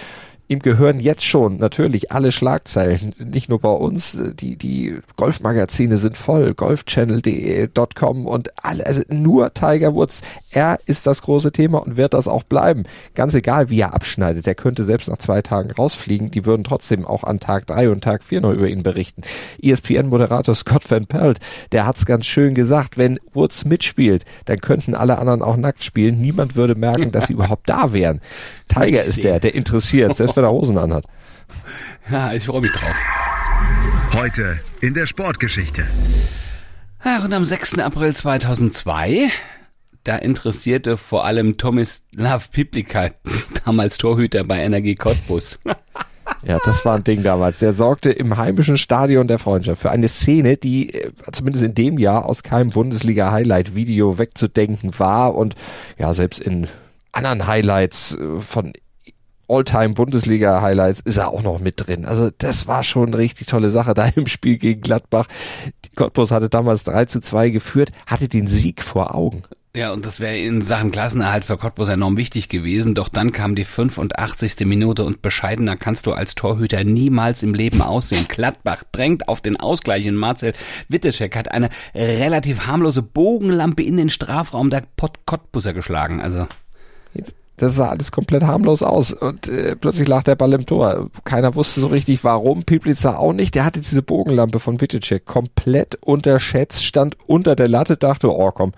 ihm 0.51 0.59
gehören 0.59 0.99
jetzt 0.99 1.23
schon 1.23 1.57
natürlich 1.57 2.11
alle 2.11 2.33
Schlagzeilen, 2.33 3.15
nicht 3.17 3.47
nur 3.47 3.59
bei 3.59 3.69
uns, 3.69 4.19
die, 4.33 4.57
die 4.57 4.99
Golfmagazine 5.15 5.95
sind 5.95 6.17
voll, 6.17 6.53
golfchannel.de.com 6.53 8.25
und 8.27 8.51
alle, 8.63 8.85
also 8.85 9.01
nur 9.07 9.53
Tiger 9.53 9.95
Woods. 9.95 10.21
Er 10.51 10.77
ist 10.85 11.07
das 11.07 11.21
große 11.21 11.53
Thema 11.53 11.77
und 11.81 11.95
wird 11.95 12.13
das 12.13 12.27
auch 12.27 12.43
bleiben. 12.43 12.83
Ganz 13.15 13.33
egal, 13.33 13.69
wie 13.69 13.79
er 13.79 13.93
abschneidet. 13.93 14.45
Er 14.45 14.55
könnte 14.55 14.83
selbst 14.83 15.07
nach 15.07 15.19
zwei 15.19 15.41
Tagen 15.41 15.71
rausfliegen. 15.71 16.31
Die 16.31 16.45
würden 16.45 16.65
trotzdem 16.65 17.05
auch 17.05 17.23
an 17.23 17.39
Tag 17.39 17.67
drei 17.67 17.89
und 17.89 18.03
Tag 18.03 18.21
vier 18.21 18.41
noch 18.41 18.51
über 18.51 18.67
ihn 18.67 18.83
berichten. 18.83 19.21
ESPN-Moderator 19.61 20.53
Scott 20.53 20.89
Van 20.91 21.05
Pelt, 21.05 21.39
der 21.71 21.85
hat's 21.85 22.05
ganz 22.05 22.25
schön 22.25 22.53
gesagt, 22.53 22.97
wenn 22.97 23.19
Woods 23.31 23.63
mitspielt, 23.63 24.25
dann 24.45 24.59
könnten 24.59 24.95
alle 24.95 25.17
anderen 25.17 25.41
auch 25.41 25.55
nackt 25.55 25.83
spielen. 25.83 26.19
Niemand 26.19 26.57
würde 26.57 26.75
merken, 26.75 27.11
dass 27.11 27.27
sie 27.27 27.33
überhaupt 27.33 27.69
da 27.69 27.93
wären. 27.93 28.19
Tiger 28.67 29.03
ist 29.03 29.23
der, 29.23 29.39
der 29.39 29.55
interessiert, 29.55 30.15
selbst 30.17 30.40
er 30.43 30.51
Hosen 30.51 30.77
anhat. 30.77 31.05
Ja, 32.09 32.33
ich 32.33 32.45
freue 32.45 32.61
mich 32.61 32.71
drauf. 32.71 32.95
Heute 34.13 34.59
in 34.81 34.93
der 34.93 35.05
Sportgeschichte. 35.05 35.85
Ach, 36.99 37.23
und 37.23 37.33
am 37.33 37.45
6. 37.45 37.79
April 37.79 38.13
2002, 38.13 39.29
da 40.03 40.17
interessierte 40.17 40.97
vor 40.97 41.25
allem 41.25 41.57
Tomislav 41.57 42.51
Piplika, 42.51 43.11
damals 43.65 43.97
Torhüter 43.97 44.43
bei 44.43 44.59
Energie 44.61 44.95
Cottbus. 44.95 45.59
Ja, 46.43 46.59
das 46.63 46.85
war 46.85 46.95
ein 46.95 47.03
Ding 47.03 47.21
damals. 47.23 47.59
Der 47.59 47.73
sorgte 47.73 48.09
im 48.09 48.37
heimischen 48.37 48.77
Stadion 48.77 49.27
der 49.27 49.37
Freundschaft 49.37 49.81
für 49.81 49.91
eine 49.91 50.07
Szene, 50.07 50.57
die 50.57 50.93
äh, 50.93 51.11
zumindest 51.31 51.63
in 51.65 51.75
dem 51.75 51.99
Jahr 51.99 52.25
aus 52.25 52.41
keinem 52.41 52.71
Bundesliga-Highlight-Video 52.71 54.17
wegzudenken 54.17 54.97
war 54.97 55.35
und 55.35 55.55
ja, 55.99 56.13
selbst 56.13 56.39
in 56.39 56.67
anderen 57.11 57.45
Highlights 57.45 58.17
äh, 59.51 59.55
von 59.55 59.57
All-Time-Bundesliga-Highlights 59.57 61.01
ist 61.01 61.17
er 61.17 61.29
auch 61.29 61.43
noch 61.43 61.59
mit 61.59 61.87
drin. 61.87 62.05
Also 62.05 62.29
das 62.37 62.67
war 62.67 62.83
schon 62.83 63.07
eine 63.07 63.17
richtig 63.17 63.47
tolle 63.47 63.69
Sache 63.69 63.93
da 63.93 64.05
im 64.15 64.27
Spiel 64.27 64.57
gegen 64.57 64.81
Gladbach. 64.81 65.27
Die 65.85 65.95
Cottbus 65.95 66.31
hatte 66.31 66.49
damals 66.49 66.83
3 66.83 67.05
zu 67.05 67.21
2 67.21 67.49
geführt, 67.49 67.91
hatte 68.05 68.27
den 68.27 68.47
Sieg 68.47 68.81
vor 68.81 69.15
Augen. 69.15 69.43
Ja, 69.73 69.93
und 69.93 70.05
das 70.05 70.19
wäre 70.19 70.37
in 70.37 70.61
Sachen 70.61 70.91
Klassenerhalt 70.91 71.45
für 71.45 71.55
Cottbus 71.55 71.87
enorm 71.87 72.17
wichtig 72.17 72.49
gewesen. 72.49 72.93
Doch 72.93 73.07
dann 73.07 73.31
kam 73.31 73.55
die 73.55 73.63
85. 73.63 74.65
Minute 74.65 75.05
und 75.05 75.21
bescheidener 75.21 75.77
kannst 75.77 76.07
du 76.07 76.11
als 76.11 76.35
Torhüter 76.35 76.83
niemals 76.83 77.41
im 77.41 77.53
Leben 77.53 77.81
aussehen. 77.81 78.25
Gladbach 78.27 78.83
drängt 78.91 79.29
auf 79.29 79.39
den 79.39 79.57
Ausgleich 79.57 80.05
und 80.09 80.15
Marcel 80.15 80.53
Wittecek 80.89 81.37
hat 81.37 81.51
eine 81.51 81.69
relativ 81.95 82.67
harmlose 82.67 83.01
Bogenlampe 83.01 83.81
in 83.81 83.95
den 83.95 84.09
Strafraum 84.09 84.69
der 84.69 84.83
Cottbuser 85.25 85.71
geschlagen. 85.71 86.19
Also 86.19 86.47
das 87.61 87.75
sah 87.75 87.89
alles 87.89 88.11
komplett 88.11 88.41
harmlos 88.41 88.81
aus 88.81 89.13
und 89.13 89.47
äh, 89.47 89.75
plötzlich 89.75 90.07
lag 90.07 90.23
der 90.23 90.35
Ball 90.35 90.53
im 90.53 90.65
Tor. 90.65 91.11
Keiner 91.25 91.53
wusste 91.53 91.79
so 91.79 91.87
richtig 91.87 92.23
warum. 92.23 92.63
Piplitzer 92.63 93.19
auch 93.19 93.33
nicht. 93.33 93.53
Der 93.53 93.63
hatte 93.65 93.81
diese 93.81 94.01
Bogenlampe 94.01 94.59
von 94.59 94.81
Wittecek 94.81 95.27
komplett 95.27 95.95
unterschätzt, 96.01 96.83
stand 96.83 97.17
unter 97.27 97.55
der 97.55 97.67
Latte, 97.67 97.97
dachte, 97.97 98.35
oh 98.35 98.51
komm, 98.51 98.71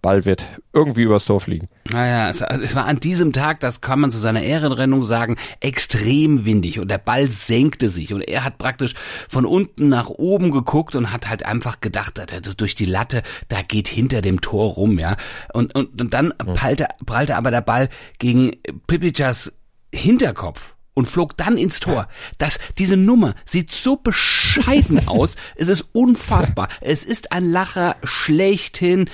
Ball 0.00 0.24
wird 0.24 0.46
irgendwie 0.72 1.02
übers 1.02 1.24
Tor 1.24 1.40
fliegen. 1.40 1.68
Naja, 1.90 2.28
es, 2.28 2.42
also 2.42 2.62
es 2.62 2.74
war 2.74 2.86
an 2.86 3.00
diesem 3.00 3.32
Tag, 3.32 3.60
das 3.60 3.80
kann 3.80 4.00
man 4.00 4.10
zu 4.10 4.20
seiner 4.20 4.42
Ehrenrennung 4.42 5.02
sagen, 5.02 5.36
extrem 5.60 6.44
windig 6.44 6.78
und 6.78 6.90
der 6.90 6.98
Ball 6.98 7.30
senkte 7.30 7.88
sich 7.88 8.12
und 8.12 8.22
er 8.22 8.44
hat 8.44 8.58
praktisch 8.58 8.94
von 9.28 9.44
unten 9.44 9.88
nach 9.88 10.08
oben 10.08 10.50
geguckt 10.50 10.94
und 10.94 11.12
hat 11.12 11.28
halt 11.28 11.44
einfach 11.44 11.80
gedacht, 11.80 12.22
durch 12.56 12.74
die 12.74 12.84
Latte, 12.84 13.22
da 13.48 13.62
geht 13.62 13.88
hinter 13.88 14.22
dem 14.22 14.40
Tor 14.40 14.74
rum, 14.74 14.98
ja. 14.98 15.16
Und, 15.52 15.74
und, 15.74 16.00
und 16.00 16.14
dann 16.14 16.32
prallte, 16.36 16.86
prallte 17.04 17.36
aber 17.36 17.50
der 17.50 17.62
Ball 17.62 17.88
gegen 18.18 18.52
Pipicas 18.86 19.52
Hinterkopf 19.92 20.76
und 20.98 21.06
flog 21.06 21.36
dann 21.36 21.56
ins 21.56 21.78
Tor. 21.78 22.08
Das, 22.38 22.58
diese 22.76 22.96
Nummer 22.96 23.34
sieht 23.44 23.70
so 23.70 23.96
bescheiden 23.96 25.00
aus. 25.06 25.36
Es 25.54 25.68
ist 25.68 25.90
unfassbar. 25.92 26.68
Es 26.80 27.04
ist 27.04 27.30
ein 27.30 27.50
Lacher 27.50 27.94
schlechthin 28.02 29.08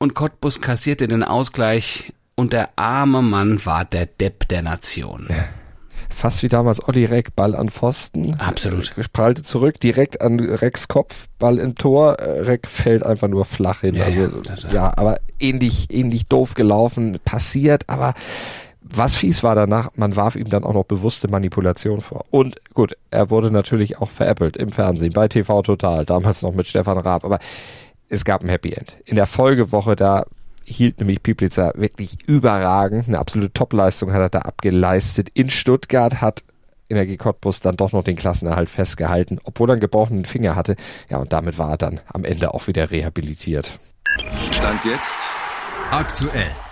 und 0.00 0.14
Cottbus 0.14 0.60
kassierte 0.60 1.06
den 1.06 1.22
Ausgleich 1.22 2.12
und 2.34 2.52
der 2.52 2.70
arme 2.76 3.22
Mann 3.22 3.64
war 3.64 3.84
der 3.84 4.06
Depp 4.06 4.48
der 4.48 4.62
Nation. 4.62 5.28
Fast 6.08 6.42
wie 6.42 6.48
damals 6.48 6.86
Olli 6.88 7.04
Reck, 7.04 7.36
Ball 7.36 7.54
an 7.54 7.68
Pfosten. 7.68 8.34
Absolut. 8.40 8.96
Äh, 8.96 9.04
prallte 9.12 9.42
zurück, 9.42 9.78
direkt 9.78 10.20
an 10.22 10.40
Recks 10.40 10.88
Kopf, 10.88 11.28
Ball 11.38 11.58
im 11.58 11.76
Tor. 11.76 12.14
Äh, 12.14 12.40
Reck 12.40 12.66
fällt 12.66 13.04
einfach 13.04 13.28
nur 13.28 13.44
flach 13.44 13.82
hin. 13.82 13.94
Ja, 13.94 14.06
also, 14.06 14.22
ja, 14.22 14.72
ja, 14.72 14.92
aber 14.96 15.18
ähnlich, 15.38 15.88
ähnlich 15.90 16.26
doof 16.26 16.54
gelaufen, 16.54 17.18
passiert, 17.24 17.88
aber 17.88 18.14
was 18.80 19.16
fies 19.16 19.42
war 19.42 19.54
danach, 19.54 19.90
man 19.94 20.16
warf 20.16 20.34
ihm 20.34 20.48
dann 20.48 20.64
auch 20.64 20.74
noch 20.74 20.84
bewusste 20.84 21.28
Manipulation 21.28 22.00
vor. 22.00 22.24
Und 22.30 22.56
gut, 22.74 22.96
er 23.10 23.30
wurde 23.30 23.50
natürlich 23.50 23.98
auch 23.98 24.10
veräppelt 24.10 24.56
im 24.56 24.72
Fernsehen, 24.72 25.12
bei 25.12 25.28
TV 25.28 25.62
Total, 25.62 26.04
damals 26.04 26.42
noch 26.42 26.54
mit 26.54 26.66
Stefan 26.66 26.98
Raab, 26.98 27.24
aber 27.24 27.38
es 28.10 28.24
gab 28.24 28.42
ein 28.42 28.48
Happy 28.48 28.72
End. 28.72 28.96
In 29.06 29.16
der 29.16 29.26
Folgewoche, 29.26 29.96
da 29.96 30.26
hielt 30.64 30.98
nämlich 30.98 31.22
Pieplitzer 31.22 31.72
wirklich 31.76 32.18
überragend. 32.26 33.08
Eine 33.08 33.18
absolute 33.18 33.52
Topleistung 33.52 34.12
hat 34.12 34.20
er 34.20 34.28
da 34.28 34.40
abgeleistet. 34.40 35.30
In 35.32 35.48
Stuttgart 35.48 36.20
hat 36.20 36.44
Energie 36.88 37.16
Cottbus 37.16 37.60
dann 37.60 37.76
doch 37.76 37.92
noch 37.92 38.04
den 38.04 38.16
Klassenerhalt 38.16 38.68
festgehalten, 38.68 39.38
obwohl 39.44 39.70
er 39.70 39.74
einen 39.74 39.80
gebrochenen 39.80 40.24
Finger 40.24 40.56
hatte. 40.56 40.76
Ja, 41.08 41.18
und 41.18 41.32
damit 41.32 41.56
war 41.58 41.70
er 41.70 41.78
dann 41.78 42.00
am 42.12 42.24
Ende 42.24 42.52
auch 42.52 42.66
wieder 42.66 42.90
rehabilitiert. 42.90 43.78
Stand 44.50 44.84
jetzt 44.84 45.16
Aktuell. 45.90 46.69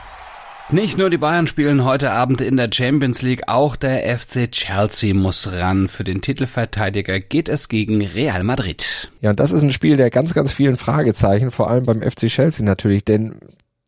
Nicht 0.71 0.99
nur 0.99 1.09
die 1.09 1.17
Bayern 1.17 1.47
spielen 1.47 1.83
heute 1.85 2.11
Abend 2.11 2.43
in 2.43 2.59
der 2.59 2.69
Champions 2.71 3.23
League, 3.23 3.45
auch 3.47 3.75
der 3.75 4.19
FC 4.19 4.51
Chelsea 4.51 5.15
muss 5.15 5.51
ran. 5.51 5.89
Für 5.89 6.05
den 6.05 6.21
Titelverteidiger 6.21 7.21
geht 7.21 7.49
es 7.49 7.71
gegen 7.71 8.05
Real 8.05 8.45
Madrid. 8.45 9.11
Ja, 9.23 9.31
und 9.31 9.41
das 9.41 9.53
ist 9.53 9.63
ein 9.63 9.71
Spiel 9.71 9.97
der 9.97 10.11
ganz, 10.11 10.35
ganz 10.35 10.53
vielen 10.53 10.77
Fragezeichen, 10.77 11.51
vor 11.51 11.71
allem 11.71 11.87
beim 11.87 12.03
FC 12.03 12.27
Chelsea 12.27 12.67
natürlich, 12.67 13.03
denn 13.03 13.37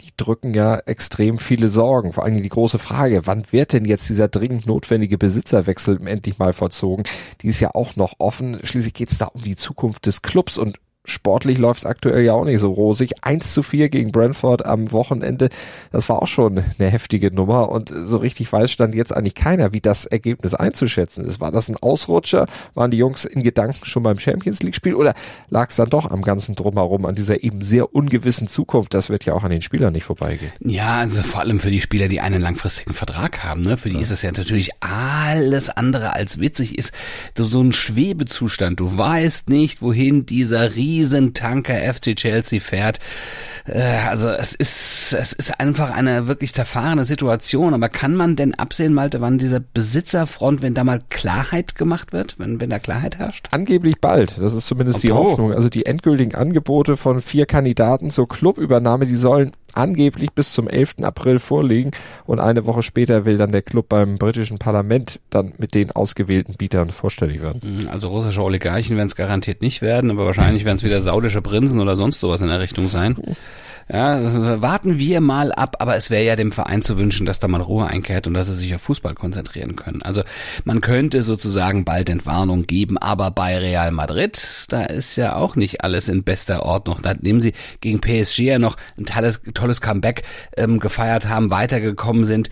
die 0.01 0.13
drücken 0.17 0.55
ja 0.55 0.79
extrem 0.79 1.37
viele 1.37 1.69
Sorgen. 1.69 2.15
Vor 2.15 2.25
allem 2.25 2.43
die 2.43 2.49
große 2.49 2.79
Frage, 2.79 3.27
wann 3.27 3.45
wird 3.51 3.75
denn 3.75 3.85
jetzt 3.85 4.09
dieser 4.09 4.29
dringend 4.29 4.67
notwendige 4.67 5.19
Besitzerwechsel 5.19 6.01
endlich 6.07 6.39
mal 6.39 6.55
vollzogen? 6.55 7.05
Die 7.43 7.49
ist 7.49 7.61
ja 7.61 7.75
auch 7.75 7.97
noch 7.97 8.15
offen. 8.19 8.59
Schließlich 8.63 8.95
geht 8.95 9.13
es 9.13 9.19
da 9.19 9.27
um 9.27 9.43
die 9.43 9.57
Zukunft 9.57 10.07
des 10.07 10.23
Clubs 10.23 10.57
und 10.57 10.79
sportlich 11.11 11.59
läuft 11.59 11.81
es 11.81 11.87
aktuell 11.87 12.25
ja 12.25 12.33
auch 12.33 12.45
nicht 12.45 12.61
so 12.61 12.73
rosig. 12.73 13.12
1 13.23 13.52
zu 13.52 13.62
4 13.62 13.88
gegen 13.88 14.12
Brentford 14.12 14.64
am 14.64 14.93
Wochenende, 14.93 15.49
das 15.93 16.09
war 16.09 16.23
auch 16.23 16.29
schon 16.29 16.62
eine 16.79 16.88
heftige 16.88 17.33
Nummer 17.35 17.69
und 17.69 17.93
so 18.05 18.19
richtig 18.19 18.52
weiß 18.52 18.71
stand 18.71 18.95
jetzt 18.95 19.14
eigentlich 19.14 19.35
keiner, 19.35 19.73
wie 19.73 19.81
das 19.81 20.07
Ergebnis 20.07 20.55
einzuschätzen 20.55 21.25
ist. 21.25 21.40
War 21.40 21.50
das 21.50 21.69
ein 21.69 21.76
Ausrutscher? 21.76 22.47
Waren 22.75 22.90
die 22.90 22.99
Jungs 22.99 23.25
in 23.25 23.43
Gedanken 23.43 23.85
schon 23.85 24.02
beim 24.02 24.19
Champions 24.19 24.62
League 24.62 24.75
Spiel 24.75 24.95
oder 24.95 25.14
lag 25.49 25.71
es 25.71 25.76
dann 25.76 25.90
doch 25.90 26.11
am 26.11 26.23
ganzen 26.23 26.55
Drumherum, 26.55 27.07
an 27.07 27.14
dieser 27.14 27.43
eben 27.43 27.62
sehr 27.62 27.95
ungewissen 27.95 28.47
Zukunft? 28.47 28.95
Das 28.95 29.09
wird 29.09 29.25
ja 29.25 29.35
auch 29.35 29.45
an 29.45 29.50
den 29.50 29.62
Spielern 29.62 29.93
nicht 29.93 30.05
vorbeigehen. 30.05 30.52
Ja, 30.61 30.99
also 30.99 31.23
vor 31.23 31.40
allem 31.40 31.61
für 31.61 31.71
die 31.71 31.81
Spieler, 31.81 32.09
die 32.09 32.21
einen 32.21 32.40
langfristigen 32.40 32.95
Vertrag 32.95 33.43
haben, 33.45 33.62
ne? 33.62 33.76
Für 33.76 33.88
die 33.88 33.97
ja. 33.97 34.00
ist 34.00 34.11
es 34.11 34.23
ja 34.23 34.31
natürlich 34.31 34.71
alles 34.81 35.69
andere 35.69 36.12
als 36.12 36.38
witzig, 36.38 36.79
ist 36.79 36.93
so, 37.37 37.45
so 37.45 37.61
ein 37.61 37.73
Schwebezustand. 37.73 38.81
Du 38.81 38.97
weißt 38.97 39.49
nicht, 39.49 39.83
wohin 39.83 40.26
dieser 40.26 40.75
riesen 40.75 41.00
Riesentanker 41.00 41.75
FC 41.95 42.14
Chelsea 42.14 42.61
fährt. 42.61 42.99
Äh, 43.66 43.80
also 43.80 44.28
es 44.28 44.54
ist, 44.54 45.14
es 45.19 45.33
ist 45.33 45.59
einfach 45.61 45.90
eine 45.90 46.26
wirklich 46.26 46.52
zerfahrene 46.52 47.04
Situation. 47.04 47.75
Aber 47.75 47.88
kann 47.88 48.14
man 48.14 48.37
denn 48.37 48.54
absehen, 48.54 48.92
Malte, 48.92 49.21
wann 49.21 49.38
dieser 49.38 49.61
Besitzerfront, 49.61 50.62
wenn 50.62 50.75
da 50.75 50.85
mal 50.85 51.00
Klarheit 51.09 51.75
gemacht 51.75 52.12
wird, 52.12 52.38
wenn, 52.38 52.61
wenn 52.61 52.71
da 52.71 52.78
Klarheit 52.78 53.19
herrscht? 53.19 53.49
Angeblich 53.50 54.00
bald. 54.00 54.35
Das 54.38 54.52
ist 54.52 54.66
zumindest 54.66 54.99
okay. 54.99 55.09
die 55.09 55.12
Hoffnung. 55.12 55.52
Also 55.52 55.69
die 55.69 55.87
endgültigen 55.87 56.35
Angebote 56.35 56.97
von 56.97 57.21
vier 57.21 57.47
Kandidaten 57.47 58.11
zur 58.11 58.28
Clubübernahme, 58.28 59.07
die 59.07 59.16
sollen 59.16 59.52
angeblich 59.75 60.33
bis 60.33 60.53
zum 60.53 60.69
11. 60.69 60.97
April 61.03 61.39
vorliegen 61.39 61.91
und 62.27 62.41
eine 62.41 62.67
Woche 62.67 62.83
später 62.83 63.25
will 63.25 63.37
dann 63.37 63.53
der 63.53 63.62
Club 63.62 63.89
beim 63.89 64.19
britischen 64.19 64.59
Parlament 64.59 65.21
dann 65.31 65.53
mit 65.59 65.75
den 65.75 65.91
ausgewählten 65.91 66.55
Bietern 66.57 66.91
vorstellig 66.91 67.41
werden. 67.41 67.61
Mhm, 67.62 67.89
also 67.89 68.09
russische 68.09 68.43
Oligarchen 68.43 68.97
werden 68.97 69.09
es 69.09 69.17
garantiert 69.17 69.62
nicht 69.62 69.83
werden, 69.83 70.11
aber 70.11 70.27
wahrscheinlich 70.27 70.65
werden 70.65 70.77
es 70.77 70.83
wieder 70.83 71.03
saudische 71.03 71.43
Prinzen 71.43 71.81
oder 71.81 71.97
sonst 71.97 72.21
sowas 72.21 72.41
in 72.41 72.49
der 72.49 72.61
Richtung 72.61 72.89
sein. 72.89 73.17
Ja, 73.93 74.63
warten 74.63 74.99
wir 74.99 75.21
mal 75.21 75.51
ab, 75.51 75.77
aber 75.81 75.97
es 75.97 76.11
wäre 76.11 76.23
ja 76.23 76.37
dem 76.37 76.53
Verein 76.53 76.83
zu 76.83 76.97
wünschen, 76.97 77.27
dass 77.27 77.41
da 77.41 77.49
mal 77.49 77.61
Ruhe 77.61 77.87
einkehrt 77.87 78.29
und 78.29 78.35
dass 78.35 78.47
sie 78.47 78.55
sich 78.55 78.73
auf 78.73 78.83
Fußball 78.83 79.15
konzentrieren 79.15 79.75
können. 79.75 80.01
Also 80.03 80.23
man 80.65 80.81
könnte 80.81 81.25
sozusagen 81.25 81.85
bald 81.85 82.09
Entwarnung 82.09 82.69
geben, 82.69 82.99
aber 82.99 83.33
bei 83.33 83.59
Real 83.59 83.91
Madrid, 83.91 84.67
da 84.69 84.85
ist 84.85 85.17
ja 85.17 85.35
auch 85.35 85.57
nicht 85.57 85.83
alles 85.83 86.09
in 86.09 86.23
bester 86.23 86.65
Ordnung. 86.65 86.99
Nachdem 87.03 87.41
sie 87.41 87.53
gegen 87.81 88.01
PSG 88.01 88.39
ja 88.41 88.59
noch 88.61 88.77
ein 88.97 89.07
tolles, 89.07 89.41
tolles 89.55 89.81
Comeback 89.81 90.23
ähm, 90.57 90.79
gefeiert 90.79 91.29
haben, 91.29 91.51
weitergekommen 91.51 92.25
sind, 92.25 92.49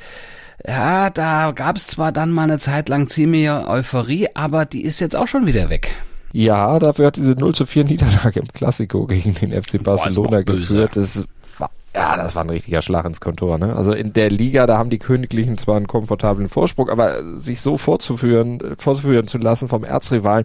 ja, 0.66 1.08
da 1.10 1.52
gab 1.52 1.76
es 1.76 1.86
zwar 1.86 2.10
dann 2.10 2.32
mal 2.32 2.44
eine 2.44 2.58
Zeit 2.58 2.88
lang 2.88 3.06
ziemliche 3.06 3.68
Euphorie, 3.68 4.26
aber 4.34 4.64
die 4.64 4.82
ist 4.82 4.98
jetzt 4.98 5.14
auch 5.14 5.28
schon 5.28 5.46
wieder 5.46 5.70
weg. 5.70 5.94
Ja, 6.32 6.78
dafür 6.78 7.06
hat 7.06 7.16
diese 7.16 7.32
0 7.32 7.54
zu 7.54 7.64
4 7.64 7.84
Niederlage 7.84 8.40
im 8.40 8.48
Klassiko 8.48 9.06
gegen 9.06 9.34
den 9.34 9.52
FC 9.52 9.82
Barcelona 9.82 10.42
geführt. 10.42 10.96
Das 10.96 11.24
war, 11.58 11.70
ja, 11.94 12.16
das 12.16 12.34
war 12.34 12.44
ein 12.44 12.50
richtiger 12.50 12.82
Schlag 12.82 13.06
ins 13.06 13.20
Kontor. 13.20 13.58
Ne? 13.58 13.74
Also 13.74 13.92
in 13.92 14.12
der 14.12 14.30
Liga, 14.30 14.66
da 14.66 14.78
haben 14.78 14.90
die 14.90 14.98
Königlichen 14.98 15.58
zwar 15.58 15.76
einen 15.76 15.86
komfortablen 15.86 16.48
Vorsprung, 16.48 16.90
aber 16.90 17.36
sich 17.36 17.60
so 17.60 17.78
vorzuführen, 17.78 18.58
vorzuführen 18.78 19.26
zu 19.26 19.38
lassen 19.38 19.68
vom 19.68 19.84
Erzrivalen, 19.84 20.44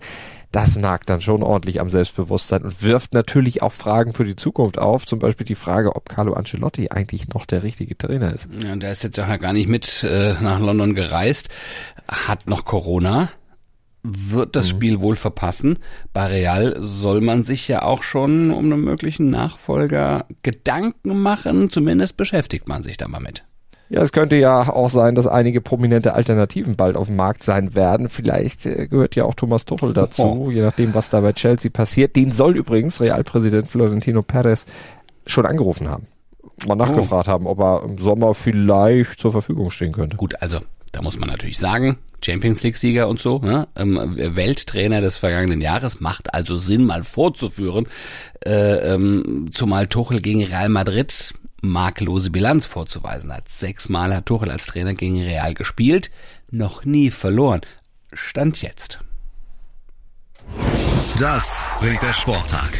das 0.54 0.78
nagt 0.78 1.10
dann 1.10 1.20
schon 1.20 1.42
ordentlich 1.42 1.82
am 1.82 1.90
Selbstbewusstsein 1.90 2.62
und 2.62 2.84
wirft 2.84 3.16
natürlich 3.16 3.64
auch 3.64 3.72
Fragen 3.72 4.14
für 4.14 4.24
die 4.24 4.36
Zukunft 4.36 4.78
auf. 4.78 5.08
Zum 5.08 5.18
Beispiel 5.18 5.48
die 5.48 5.56
Frage, 5.56 5.96
ob 5.96 6.08
Carlo 6.08 6.34
Ancelotti 6.34 6.92
eigentlich 6.92 7.28
noch 7.30 7.48
der 7.48 7.64
richtige 7.64 7.98
Trainer 7.98 8.32
ist. 8.32 8.50
Ja, 8.64 8.76
der 8.76 8.92
ist 8.92 9.04
jetzt 9.04 9.18
ja 9.18 9.38
gar 9.38 9.52
nicht 9.52 9.68
mit 9.68 10.04
äh, 10.04 10.34
nach 10.40 10.60
London 10.60 10.94
gereist, 10.94 11.50
hat 12.08 12.48
noch 12.48 12.66
Corona 12.66 13.30
wird 14.04 14.56
das 14.56 14.66
mhm. 14.66 14.70
Spiel 14.78 15.02
wohl 15.02 15.16
verpassen. 15.16 15.80
Bei 16.12 16.28
Real 16.28 16.76
soll 16.80 17.22
man 17.22 17.44
sich 17.44 17.68
ja 17.68 17.84
auch 17.84 18.04
schon 18.04 18.52
um 18.52 18.66
einen 18.66 18.82
möglichen 18.82 19.30
Nachfolger 19.30 20.26
Gedanken 20.44 21.22
machen. 21.22 21.70
Zumindest 21.70 22.18
beschäftigt 22.18 22.68
man 22.68 22.84
sich 22.84 22.98
da 22.98 23.08
mal 23.08 23.22
mit. 23.22 23.46
Ja, 23.90 24.02
es 24.02 24.12
könnte 24.12 24.36
ja 24.36 24.70
auch 24.74 24.90
sein, 24.90 25.14
dass 25.14 25.28
einige 25.28 25.62
prominente 25.62 26.14
Alternativen 26.14 26.76
bald 26.76 26.96
auf 26.96 27.08
dem 27.08 27.16
Markt 27.16 27.44
sein 27.44 27.76
werden. 27.76 28.10
Vielleicht 28.10 28.66
äh, 28.66 28.88
gehört 28.88 29.16
ja 29.16 29.26
auch 29.26 29.36
Thomas 29.36 29.66
Tuchel 29.66 29.94
dazu, 29.94 30.24
oh. 30.24 30.52
je 30.52 30.62
nachdem, 30.62 30.94
was 30.94 31.10
da 31.10 31.22
bei 31.22 31.34
Chelsea 31.34 31.70
passiert. 31.72 32.16
Den 32.16 32.32
soll 32.32 32.58
übrigens 32.58 33.02
Realpräsident 33.02 33.68
Florentino 33.68 34.24
Perez 34.24 34.66
schon 35.28 35.46
angerufen 35.46 35.90
haben. 35.90 36.08
Mal 36.68 36.76
nachgefragt 36.76 37.28
oh. 37.28 37.32
haben, 37.32 37.46
ob 37.46 37.60
er 37.60 37.84
im 37.84 37.98
Sommer 37.98 38.34
vielleicht 38.34 39.20
zur 39.20 39.32
Verfügung 39.32 39.70
stehen 39.70 39.92
könnte. 39.92 40.18
Gut, 40.18 40.42
also 40.42 40.60
da 40.94 41.02
muss 41.02 41.20
man 41.20 41.28
natürlich 41.28 41.58
sagen, 41.58 41.98
Champions 42.24 42.64
League-Sieger 42.64 43.08
und 43.08 43.20
so, 43.20 43.40
ne? 43.40 43.68
ähm, 43.76 44.16
Welttrainer 44.16 45.02
des 45.02 45.18
vergangenen 45.18 45.60
Jahres, 45.60 46.00
macht 46.00 46.34
also 46.34 46.56
Sinn, 46.56 46.86
mal 46.86 47.04
vorzuführen, 47.04 47.88
äh, 48.46 48.94
ähm, 48.94 49.50
zumal 49.52 49.88
Tuchel 49.88 50.22
gegen 50.22 50.44
Real 50.44 50.70
Madrid 50.70 51.34
makellose 51.62 52.30
Bilanz 52.30 52.68
vorzuweisen 52.68 53.34
hat. 53.34 53.50
Sechsmal 53.50 54.16
hat 54.16 54.28
Tuchel 54.28 54.52
als 54.52 54.68
Trainer 54.68 54.94
gegen 54.94 55.20
Real 55.20 55.54
gespielt, 55.54 56.12
noch 56.52 56.86
nie 56.86 57.10
verloren. 57.10 57.62
Stand 58.14 58.62
jetzt. 58.62 59.00
Das 61.18 61.66
bringt 61.80 62.04
der 62.04 62.14
Sporttag. 62.14 62.72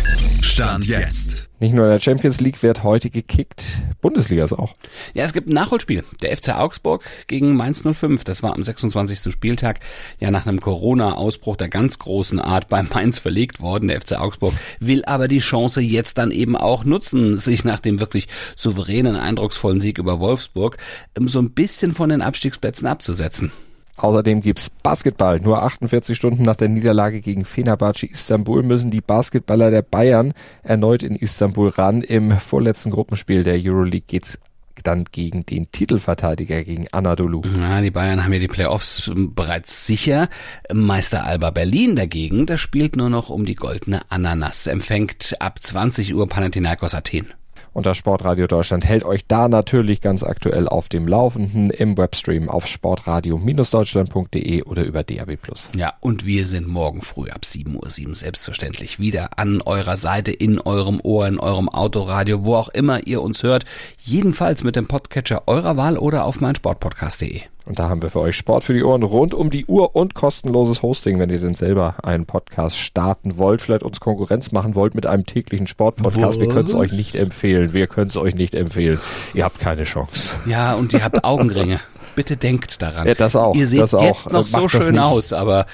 Stand 0.44 0.86
jetzt. 0.86 1.48
Nicht 1.60 1.74
nur 1.74 1.86
in 1.86 1.92
der 1.92 2.02
Champions 2.02 2.42
League 2.42 2.62
wird 2.62 2.84
heute 2.84 3.10
gekickt, 3.10 3.78
Bundesliga 4.02 4.44
ist 4.44 4.52
auch. 4.52 4.76
Ja, 5.14 5.24
es 5.24 5.32
gibt 5.32 5.48
ein 5.48 5.54
Nachholspiel. 5.54 6.04
Der 6.22 6.36
FC 6.36 6.50
Augsburg 6.50 7.02
gegen 7.28 7.56
Mainz 7.56 7.82
05. 7.82 8.26
Das 8.26 8.44
war 8.44 8.54
am 8.54 8.62
26. 8.62 9.32
Spieltag 9.32 9.80
ja 10.20 10.30
nach 10.30 10.46
einem 10.46 10.60
Corona-Ausbruch 10.60 11.56
der 11.56 11.70
ganz 11.70 11.98
großen 11.98 12.42
Art 12.42 12.68
bei 12.68 12.84
Mainz 12.84 13.20
verlegt 13.20 13.62
worden. 13.62 13.88
Der 13.88 14.02
FC 14.02 14.20
Augsburg 14.20 14.54
will 14.82 15.06
aber 15.06 15.30
die 15.30 15.40
Chance 15.40 15.80
jetzt 15.80 16.18
dann 16.18 16.32
eben 16.32 16.58
auch 16.58 16.84
nutzen, 16.84 17.38
sich 17.38 17.64
nach 17.64 17.80
dem 17.80 18.02
wirklich 18.02 18.28
souveränen, 18.58 19.16
eindrucksvollen 19.16 19.80
Sieg 19.80 19.98
über 19.98 20.20
Wolfsburg 20.20 20.78
ähm, 21.18 21.30
so 21.30 21.40
ein 21.40 21.52
bisschen 21.52 21.96
von 21.96 22.10
den 22.10 22.22
Abstiegsplätzen 22.22 22.86
abzusetzen. 22.86 23.54
Außerdem 23.96 24.42
gibt's 24.42 24.70
Basketball. 24.70 25.40
Nur 25.40 25.62
48 25.62 26.18
Stunden 26.18 26.44
nach 26.44 26.56
der 26.56 26.70
Niederlage 26.70 27.22
gegen 27.22 27.46
Fenerbahce 27.46 28.08
Istanbul 28.08 28.64
müssen 28.64 28.92
die 28.92 29.02
Basketballer 29.02 29.70
der 29.72 29.84
Bayern 29.84 30.34
erneut 30.64 31.04
in 31.04 31.16
Istanbul 31.16 31.70
ran. 31.70 32.02
Im 32.02 32.32
vorletzten 32.38 32.92
Gruppenspiel 32.92 33.44
der 33.44 33.60
Euroleague 33.64 34.06
geht's 34.08 34.40
dann 34.82 35.06
gegen 35.12 35.46
den 35.46 35.72
Titelverteidiger, 35.72 36.64
gegen 36.64 36.88
Anadolu. 36.92 37.42
Ja, 37.58 37.82
die 37.82 37.92
Bayern 37.92 38.24
haben 38.24 38.34
ja 38.34 38.40
die 38.40 38.48
Playoffs 38.48 39.12
bereits 39.16 39.86
sicher. 39.86 40.30
Meister 40.74 41.24
Alba 41.24 41.52
Berlin 41.52 41.96
dagegen, 41.96 42.46
der 42.46 42.58
spielt 42.58 42.96
nur 42.96 43.10
noch 43.10 43.30
um 43.30 43.46
die 43.46 43.56
goldene 43.56 44.02
Ananas, 44.10 44.68
empfängt 44.68 45.36
ab 45.40 45.60
20 45.62 46.14
Uhr 46.16 46.28
Panathinaikos 46.28 46.96
Athen. 46.96 47.34
Und 47.74 47.86
das 47.86 47.98
Sportradio 47.98 48.48
Deutschland 48.48 48.86
hält 48.86 49.04
euch 49.04 49.26
da 49.28 49.48
natürlich 49.48 50.00
ganz 50.00 50.24
aktuell 50.24 50.68
auf 50.68 50.90
dem 50.90 51.08
Laufenden 51.08 51.72
im 51.72 51.98
Webstream 51.98 52.50
auf 52.50 52.68
sportradio-deutschland.de 52.68 54.64
oder 54.64 54.84
über 54.84 55.04
DAB+. 55.04 55.38
Ja, 55.76 55.94
und 56.00 56.26
wir 56.26 56.46
sind 56.46 56.68
morgen 56.68 57.02
früh 57.02 57.30
ab 57.30 57.42
7.07 57.44 58.08
Uhr 58.08 58.16
selbstverständlich 58.16 59.00
wieder 59.00 59.40
an 59.40 59.62
eurer 59.62 59.98
Seite, 59.98 60.32
in 60.32 60.60
eurem 60.60 61.00
Ohr, 61.02 61.28
in 61.28 61.40
eurem 61.40 61.68
Autoradio, 61.70 62.44
wo 62.44 62.56
auch 62.56 62.70
immer 62.70 63.08
ihr 63.08 63.22
uns 63.22 63.44
hört. 63.44 63.66
Jedenfalls 64.04 64.64
mit 64.64 64.76
dem 64.76 64.88
Podcatcher 64.88 65.44
eurer 65.48 65.76
Wahl 65.78 65.98
oder 65.98 66.26
auf 66.26 66.40
meinsportpodcast.de. 66.42 67.42
Und 67.66 67.80
da 67.80 67.90
haben 67.90 68.02
wir 68.02 68.10
für 68.10 68.20
euch 68.20 68.36
Sport 68.36 68.64
für 68.64 68.74
die 68.74 68.84
Ohren 68.84 69.04
rund 69.04 69.34
um 69.34 69.50
die 69.50 69.66
Uhr 69.66 69.96
und 69.96 70.16
kostenloses 70.16 70.82
Hosting, 70.82 71.20
wenn 71.20 71.30
ihr 71.30 71.40
denn 71.40 71.56
selber 71.56 71.96
einen 72.04 72.26
Podcast 72.26 72.78
starten 72.78 73.38
wollt, 73.38 73.62
vielleicht 73.62 73.84
uns 73.84 74.00
Konkurrenz 74.00 74.52
machen 74.52 74.76
wollt 74.76 74.96
mit 74.96 75.06
einem 75.06 75.26
täglichen 75.26 75.68
Sportpodcast. 75.68 76.42
Wir 76.42 76.50
können 76.50 76.68
es 76.68 76.76
euch 76.76 76.92
nicht 76.92 77.16
empfehlen. 77.16 77.74
Wir 77.74 77.88
können 77.88 78.10
es 78.10 78.18
euch 78.18 78.36
nicht 78.36 78.56
empfehlen. 78.56 79.00
Ihr 79.34 79.46
habt 79.46 79.60
keine 79.60 79.84
Chance. 79.84 80.38
Ja, 80.46 80.74
und 80.74 80.94
ihr 80.94 81.04
habt 81.04 81.24
Augenringe. 81.24 81.80
Bitte 82.16 82.38
denkt 82.38 82.82
daran. 82.82 83.08
Ja, 83.08 83.16
das 83.16 83.36
auch. 83.36 83.56
Ihr 83.56 83.68
seht 83.68 83.82
das 83.82 83.92
jetzt 83.94 84.28
auch. 84.28 84.32
noch 84.32 84.52
Macht 84.52 84.72
so 84.72 84.82
schön 84.82 85.00
aus, 85.00 85.34
aber 85.34 85.66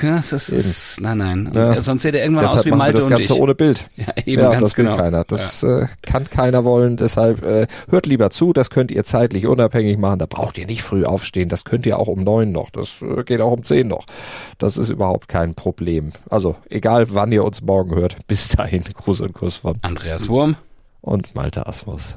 das 0.00 0.48
ist, 0.48 1.00
nein, 1.00 1.18
nein. 1.18 1.50
Ja. 1.52 1.82
Sonst 1.82 2.02
seht 2.02 2.14
ihr 2.14 2.20
irgendwann 2.20 2.44
Deshalb 2.44 2.60
aus 2.60 2.64
wie 2.66 2.70
machen 2.70 2.78
wir 2.78 2.84
Malte 2.84 2.98
das 2.98 3.08
Ganze 3.08 3.38
ohne 3.38 3.54
Bild. 3.54 3.86
Ja, 3.98 4.06
eben 4.26 4.42
ja, 4.42 4.50
ganz 4.50 4.62
das 4.62 4.76
will 4.76 4.84
genau. 4.84 4.96
keiner. 4.96 5.24
Das 5.24 5.62
äh, 5.64 5.86
kann 6.06 6.24
keiner 6.24 6.64
wollen. 6.64 6.96
Deshalb 6.96 7.44
äh, 7.44 7.66
hört 7.90 8.06
lieber 8.06 8.30
zu. 8.30 8.52
Das 8.52 8.70
könnt 8.70 8.92
ihr 8.92 9.02
zeitlich 9.02 9.46
unabhängig 9.46 9.98
machen. 9.98 10.20
Da 10.20 10.26
braucht 10.26 10.56
ihr 10.56 10.66
nicht 10.66 10.82
früh 10.82 11.04
aufstehen. 11.04 11.48
Das 11.48 11.64
könnt 11.64 11.84
ihr 11.84 11.98
auch 11.98 12.06
um 12.06 12.22
neun 12.22 12.52
noch. 12.52 12.70
Das 12.70 13.02
äh, 13.02 13.24
geht 13.24 13.40
auch 13.40 13.50
um 13.50 13.64
zehn 13.64 13.88
noch. 13.88 14.06
Das 14.58 14.76
ist 14.76 14.88
überhaupt 14.88 15.28
kein 15.28 15.54
Problem. 15.54 16.12
Also 16.30 16.54
egal, 16.70 17.06
wann 17.14 17.32
ihr 17.32 17.44
uns 17.44 17.60
morgen 17.60 17.94
hört. 17.96 18.16
Bis 18.28 18.48
dahin, 18.48 18.84
Gruß 18.84 19.20
und 19.20 19.32
Kuss 19.32 19.56
von 19.56 19.78
Andreas 19.82 20.28
Wurm. 20.28 20.56
und 21.00 21.34
Malte 21.34 21.66
Asmus. 21.66 22.16